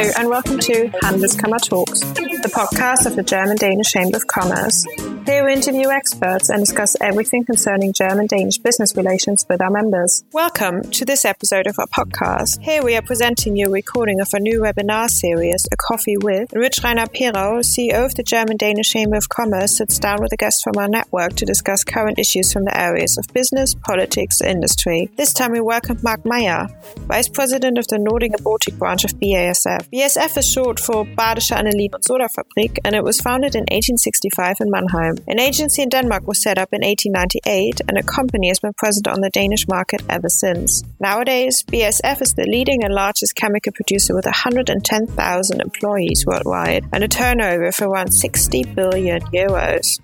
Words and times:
Hello, 0.00 0.12
and 0.16 0.30
welcome 0.30 0.58
to 0.58 0.88
Handelskammer 1.02 1.60
Talks, 1.62 2.00
the 2.00 2.50
podcast 2.54 3.04
of 3.04 3.16
the 3.16 3.22
German 3.22 3.58
Danish 3.58 3.92
Chamber 3.92 4.16
of 4.16 4.26
Commerce. 4.28 4.86
Here 5.26 5.44
we 5.44 5.52
interview 5.52 5.88
experts 5.90 6.48
and 6.48 6.60
discuss 6.60 6.96
everything 7.00 7.44
concerning 7.44 7.92
German 7.92 8.26
Danish 8.26 8.58
business 8.58 8.96
relations 8.96 9.44
with 9.48 9.60
our 9.60 9.70
members. 9.70 10.24
Welcome 10.32 10.82
to 10.92 11.04
this 11.04 11.24
episode 11.24 11.66
of 11.66 11.78
our 11.78 11.86
podcast. 11.86 12.60
Here 12.62 12.82
we 12.82 12.96
are 12.96 13.02
presenting 13.02 13.56
you 13.56 13.68
a 13.68 13.70
recording 13.70 14.20
of 14.20 14.28
a 14.32 14.40
new 14.40 14.62
webinar 14.62 15.10
series, 15.10 15.66
A 15.70 15.76
Coffee 15.76 16.16
With, 16.16 16.52
in 16.52 16.60
which 16.60 16.82
Rainer 16.82 17.06
Perau, 17.06 17.60
CEO 17.60 18.06
of 18.06 18.14
the 18.14 18.22
German 18.22 18.56
Danish 18.56 18.90
Chamber 18.90 19.16
of 19.16 19.28
Commerce, 19.28 19.76
sits 19.76 19.98
down 19.98 20.20
with 20.20 20.32
a 20.32 20.36
guest 20.36 20.62
from 20.64 20.78
our 20.78 20.88
network 20.88 21.34
to 21.34 21.44
discuss 21.44 21.84
current 21.84 22.18
issues 22.18 22.52
from 22.52 22.64
the 22.64 22.76
areas 22.76 23.18
of 23.18 23.26
business, 23.34 23.74
politics, 23.74 24.40
industry. 24.40 25.10
This 25.16 25.34
time 25.34 25.52
we 25.52 25.60
welcome 25.60 25.98
Mark 26.02 26.24
Meyer, 26.24 26.66
Vice 26.96 27.28
President 27.28 27.78
of 27.78 27.86
the 27.88 27.98
Nordic 27.98 28.32
and 28.32 28.42
Baltic 28.42 28.78
branch 28.78 29.04
of 29.04 29.12
BASF. 29.12 29.88
BASF 29.90 30.38
is 30.38 30.50
short 30.50 30.80
for 30.80 31.04
Badische 31.04 31.56
Anilin 31.56 31.94
und 31.94 32.04
Soda 32.04 32.28
Fabrik, 32.34 32.78
and 32.84 32.94
it 32.94 33.04
was 33.04 33.20
founded 33.20 33.54
in 33.54 33.62
1865 33.62 34.56
in 34.60 34.70
Mannheim. 34.70 35.09
An 35.26 35.40
agency 35.40 35.82
in 35.82 35.88
Denmark 35.88 36.26
was 36.26 36.42
set 36.42 36.58
up 36.58 36.72
in 36.72 36.82
1898, 36.82 37.80
and 37.88 37.98
a 37.98 38.02
company 38.02 38.48
has 38.48 38.58
been 38.58 38.74
present 38.74 39.08
on 39.08 39.20
the 39.20 39.30
Danish 39.30 39.66
market 39.68 40.02
ever 40.08 40.28
since. 40.28 40.82
Nowadays, 41.00 41.62
BASF 41.62 42.22
is 42.22 42.34
the 42.34 42.46
leading 42.46 42.84
and 42.84 42.94
largest 42.94 43.34
chemical 43.34 43.72
producer 43.72 44.14
with 44.14 44.26
110,000 44.26 45.60
employees 45.60 46.24
worldwide 46.26 46.84
and 46.92 47.04
a 47.04 47.08
turnover 47.08 47.66
of 47.66 47.80
around 47.80 48.12
60 48.12 48.64
billion 48.74 49.20
euros. 49.32 49.98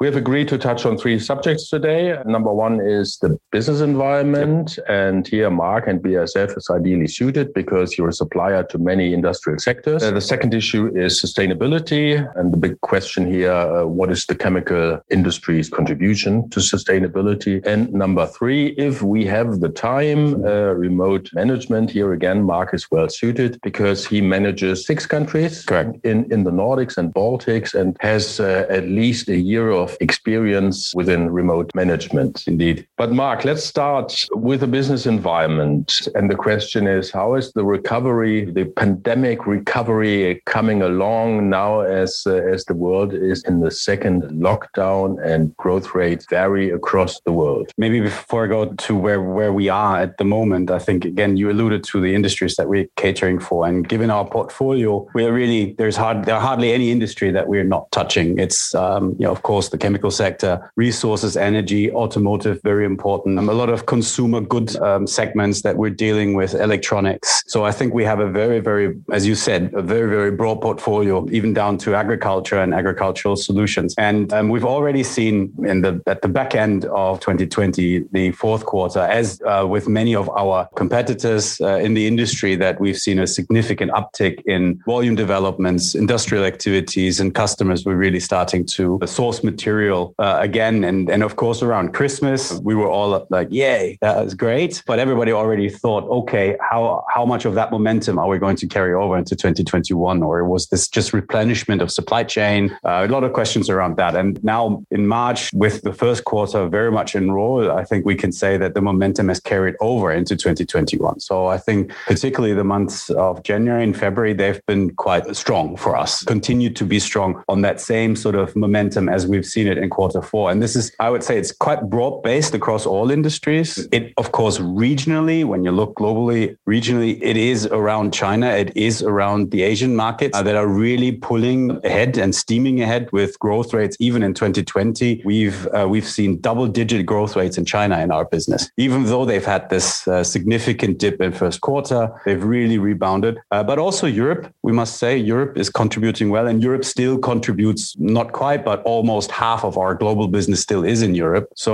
We 0.00 0.06
have 0.06 0.16
agreed 0.16 0.48
to 0.48 0.56
touch 0.56 0.86
on 0.86 0.96
three 0.96 1.18
subjects 1.18 1.68
today. 1.68 2.16
Number 2.24 2.50
one 2.50 2.80
is 2.80 3.18
the 3.18 3.38
business 3.52 3.82
environment. 3.82 4.78
And 4.88 5.28
here, 5.28 5.50
Mark 5.50 5.88
and 5.88 6.00
BASF 6.00 6.56
is 6.56 6.70
ideally 6.70 7.06
suited 7.06 7.52
because 7.52 7.98
you're 7.98 8.08
a 8.08 8.12
supplier 8.14 8.62
to 8.62 8.78
many 8.78 9.12
industrial 9.12 9.58
sectors. 9.58 10.02
Uh, 10.02 10.10
the 10.10 10.22
second 10.22 10.54
issue 10.54 10.86
is 10.96 11.20
sustainability. 11.20 12.26
And 12.34 12.50
the 12.50 12.56
big 12.56 12.80
question 12.80 13.30
here 13.30 13.52
uh, 13.52 13.84
what 13.84 14.10
is 14.10 14.24
the 14.24 14.34
chemical 14.34 14.98
industry's 15.10 15.68
contribution 15.68 16.48
to 16.48 16.60
sustainability? 16.60 17.62
And 17.66 17.92
number 17.92 18.26
three, 18.26 18.68
if 18.78 19.02
we 19.02 19.26
have 19.26 19.60
the 19.60 19.68
time, 19.68 20.42
uh, 20.46 20.72
remote 20.72 21.28
management. 21.34 21.90
Here 21.90 22.14
again, 22.14 22.42
Mark 22.42 22.72
is 22.72 22.90
well 22.90 23.10
suited 23.10 23.60
because 23.62 24.06
he 24.06 24.22
manages 24.22 24.86
six 24.86 25.04
countries 25.04 25.62
Correct. 25.66 25.98
In, 26.04 26.24
in 26.32 26.44
the 26.44 26.50
Nordics 26.50 26.96
and 26.96 27.12
Baltics 27.12 27.74
and 27.74 27.98
has 28.00 28.40
uh, 28.40 28.64
at 28.70 28.88
least 28.88 29.28
a 29.28 29.36
year 29.36 29.68
of 29.68 29.89
of 29.90 29.96
experience 30.00 30.94
within 30.94 31.30
remote 31.30 31.70
management, 31.74 32.44
indeed. 32.46 32.86
But 32.96 33.12
Mark, 33.12 33.44
let's 33.44 33.64
start 33.64 34.26
with 34.32 34.60
the 34.60 34.66
business 34.66 35.06
environment. 35.06 36.08
And 36.14 36.30
the 36.30 36.36
question 36.36 36.86
is, 36.86 37.10
how 37.10 37.34
is 37.34 37.52
the 37.52 37.64
recovery, 37.64 38.50
the 38.50 38.64
pandemic 38.64 39.46
recovery 39.46 40.42
coming 40.46 40.82
along 40.82 41.50
now 41.50 41.80
as, 41.80 42.22
uh, 42.26 42.34
as 42.34 42.64
the 42.64 42.74
world 42.74 43.14
is 43.14 43.42
in 43.44 43.60
the 43.60 43.70
second 43.70 44.22
lockdown 44.22 45.24
and 45.24 45.56
growth 45.56 45.94
rates 45.94 46.26
vary 46.28 46.70
across 46.70 47.20
the 47.20 47.32
world? 47.32 47.70
Maybe 47.76 48.00
before 48.00 48.44
I 48.44 48.48
go 48.48 48.72
to 48.72 48.96
where, 48.96 49.22
where 49.22 49.52
we 49.52 49.68
are 49.68 50.00
at 50.00 50.18
the 50.18 50.24
moment, 50.24 50.70
I 50.70 50.78
think, 50.78 51.04
again, 51.04 51.36
you 51.36 51.50
alluded 51.50 51.84
to 51.84 52.00
the 52.00 52.14
industries 52.14 52.56
that 52.56 52.68
we're 52.68 52.88
catering 52.96 53.38
for. 53.38 53.66
And 53.66 53.88
given 53.88 54.10
our 54.10 54.26
portfolio, 54.26 55.06
we're 55.14 55.32
really, 55.32 55.74
there's 55.78 55.96
hard, 55.96 56.24
there 56.24 56.34
are 56.34 56.40
hardly 56.40 56.72
any 56.72 56.90
industry 56.90 57.30
that 57.30 57.48
we're 57.48 57.64
not 57.64 57.90
touching. 57.90 58.38
It's, 58.38 58.74
um, 58.74 59.16
you 59.18 59.24
know, 59.24 59.32
of 59.32 59.42
course, 59.42 59.68
the 59.70 59.78
chemical 59.80 60.10
sector, 60.10 60.70
resources, 60.76 61.36
energy, 61.36 61.90
automotive, 61.92 62.60
very 62.62 62.84
important. 62.84 63.38
Um, 63.38 63.48
a 63.48 63.52
lot 63.52 63.70
of 63.70 63.86
consumer 63.86 64.40
good 64.40 64.76
um, 64.76 65.06
segments 65.06 65.62
that 65.62 65.76
we're 65.76 65.90
dealing 65.90 66.34
with, 66.34 66.54
electronics. 66.54 67.42
So 67.46 67.64
I 67.64 67.72
think 67.72 67.94
we 67.94 68.04
have 68.04 68.20
a 68.20 68.30
very, 68.30 68.60
very, 68.60 68.96
as 69.10 69.26
you 69.26 69.34
said, 69.34 69.72
a 69.74 69.82
very, 69.82 70.08
very 70.08 70.30
broad 70.30 70.60
portfolio, 70.60 71.26
even 71.30 71.52
down 71.52 71.78
to 71.78 71.94
agriculture 71.94 72.58
and 72.58 72.74
agricultural 72.74 73.36
solutions. 73.36 73.94
And 73.98 74.32
um, 74.32 74.48
we've 74.48 74.64
already 74.64 75.02
seen 75.02 75.52
in 75.66 75.80
the 75.82 76.02
at 76.06 76.22
the 76.22 76.28
back 76.28 76.54
end 76.54 76.84
of 76.86 77.20
2020, 77.20 78.04
the 78.12 78.32
fourth 78.32 78.64
quarter, 78.66 79.00
as 79.00 79.40
uh, 79.46 79.66
with 79.66 79.88
many 79.88 80.14
of 80.14 80.28
our 80.30 80.68
competitors 80.76 81.60
uh, 81.60 81.76
in 81.76 81.94
the 81.94 82.06
industry, 82.06 82.54
that 82.56 82.80
we've 82.80 82.98
seen 82.98 83.18
a 83.18 83.26
significant 83.26 83.90
uptick 83.92 84.42
in 84.46 84.80
volume 84.86 85.14
developments, 85.14 85.94
industrial 85.94 86.44
activities, 86.44 87.20
and 87.20 87.34
customers 87.34 87.84
were 87.84 87.96
really 87.96 88.20
starting 88.20 88.64
to 88.64 88.98
source 89.06 89.42
material 89.42 89.69
material 89.70 90.14
uh, 90.18 90.38
again. 90.40 90.84
And, 90.84 91.08
and 91.08 91.22
of 91.22 91.36
course, 91.36 91.62
around 91.62 91.94
Christmas, 91.94 92.58
we 92.62 92.74
were 92.74 92.88
all 92.88 93.26
like, 93.30 93.48
yay, 93.50 93.98
that 94.00 94.24
was 94.24 94.34
great. 94.34 94.82
But 94.86 94.98
everybody 94.98 95.32
already 95.32 95.68
thought, 95.68 96.04
okay, 96.20 96.56
how, 96.60 97.04
how 97.08 97.24
much 97.24 97.44
of 97.44 97.54
that 97.54 97.70
momentum 97.70 98.18
are 98.18 98.28
we 98.28 98.38
going 98.38 98.56
to 98.56 98.66
carry 98.66 98.94
over 98.94 99.16
into 99.16 99.36
2021? 99.36 100.22
Or 100.22 100.44
was 100.44 100.66
this 100.68 100.88
just 100.88 101.12
replenishment 101.12 101.82
of 101.82 101.90
supply 101.90 102.24
chain? 102.24 102.76
Uh, 102.84 103.06
a 103.08 103.12
lot 103.12 103.22
of 103.22 103.32
questions 103.32 103.70
around 103.70 103.96
that. 103.96 104.16
And 104.16 104.42
now 104.42 104.82
in 104.90 105.06
March, 105.06 105.52
with 105.52 105.82
the 105.82 105.92
first 105.92 106.24
quarter 106.24 106.68
very 106.68 106.90
much 106.90 107.14
in 107.14 107.30
roll, 107.30 107.70
I 107.70 107.84
think 107.84 108.04
we 108.04 108.16
can 108.16 108.32
say 108.32 108.56
that 108.56 108.74
the 108.74 108.80
momentum 108.80 109.28
has 109.28 109.40
carried 109.40 109.76
over 109.80 110.10
into 110.12 110.36
2021. 110.36 111.20
So 111.20 111.46
I 111.46 111.58
think 111.58 111.92
particularly 112.06 112.54
the 112.54 112.64
months 112.64 113.10
of 113.10 113.42
January 113.44 113.84
and 113.84 113.96
February, 113.96 114.32
they've 114.32 114.64
been 114.66 114.90
quite 114.96 115.36
strong 115.36 115.76
for 115.76 115.96
us, 115.96 116.24
continue 116.24 116.70
to 116.70 116.84
be 116.84 116.98
strong 116.98 117.42
on 117.48 117.62
that 117.62 117.80
same 117.80 118.16
sort 118.16 118.34
of 118.34 118.56
momentum 118.56 119.08
as 119.08 119.26
we've 119.26 119.46
seen 119.50 119.66
it 119.66 119.78
in 119.78 119.90
quarter 119.90 120.22
four. 120.22 120.50
And 120.50 120.62
this 120.62 120.76
is, 120.76 120.92
I 121.00 121.10
would 121.10 121.22
say, 121.22 121.38
it's 121.38 121.52
quite 121.52 121.88
broad 121.88 122.22
based 122.22 122.54
across 122.54 122.86
all 122.86 123.10
industries. 123.10 123.86
It, 123.92 124.12
of 124.16 124.32
course, 124.32 124.58
regionally, 124.58 125.44
when 125.44 125.64
you 125.64 125.72
look 125.72 125.94
globally, 125.96 126.56
regionally, 126.68 127.18
it 127.22 127.36
is 127.36 127.66
around 127.66 128.12
China, 128.12 128.48
it 128.48 128.76
is 128.76 129.02
around 129.02 129.50
the 129.50 129.62
Asian 129.62 129.96
markets 129.96 130.36
uh, 130.36 130.42
that 130.42 130.56
are 130.56 130.66
really 130.66 131.12
pulling 131.12 131.78
ahead 131.84 132.16
and 132.16 132.34
steaming 132.34 132.80
ahead 132.80 133.08
with 133.12 133.38
growth 133.38 133.72
rates. 133.74 133.96
Even 134.00 134.22
in 134.22 134.34
2020, 134.34 135.22
we've 135.24 135.66
uh, 135.68 135.86
we've 135.88 136.06
seen 136.06 136.40
double 136.40 136.66
digit 136.66 137.06
growth 137.06 137.36
rates 137.36 137.58
in 137.58 137.64
China 137.64 137.98
in 138.00 138.10
our 138.10 138.24
business. 138.24 138.70
Even 138.76 139.04
though 139.04 139.24
they've 139.24 139.44
had 139.44 139.68
this 139.70 140.06
uh, 140.08 140.22
significant 140.24 140.98
dip 140.98 141.20
in 141.20 141.32
first 141.32 141.60
quarter, 141.60 142.10
they've 142.24 142.42
really 142.42 142.78
rebounded. 142.78 143.38
Uh, 143.50 143.62
but 143.62 143.78
also 143.78 144.06
Europe, 144.06 144.52
we 144.62 144.72
must 144.72 144.96
say, 144.96 145.16
Europe 145.16 145.56
is 145.56 145.70
contributing 145.70 146.30
well, 146.30 146.46
and 146.46 146.62
Europe 146.62 146.84
still 146.84 147.18
contributes 147.18 147.96
not 147.98 148.32
quite, 148.32 148.64
but 148.64 148.82
almost 148.82 149.30
half 149.40 149.64
of 149.64 149.78
our 149.78 149.94
global 149.94 150.28
business 150.28 150.60
still 150.60 150.84
is 150.84 151.00
in 151.02 151.14
Europe. 151.14 151.46
So 151.56 151.72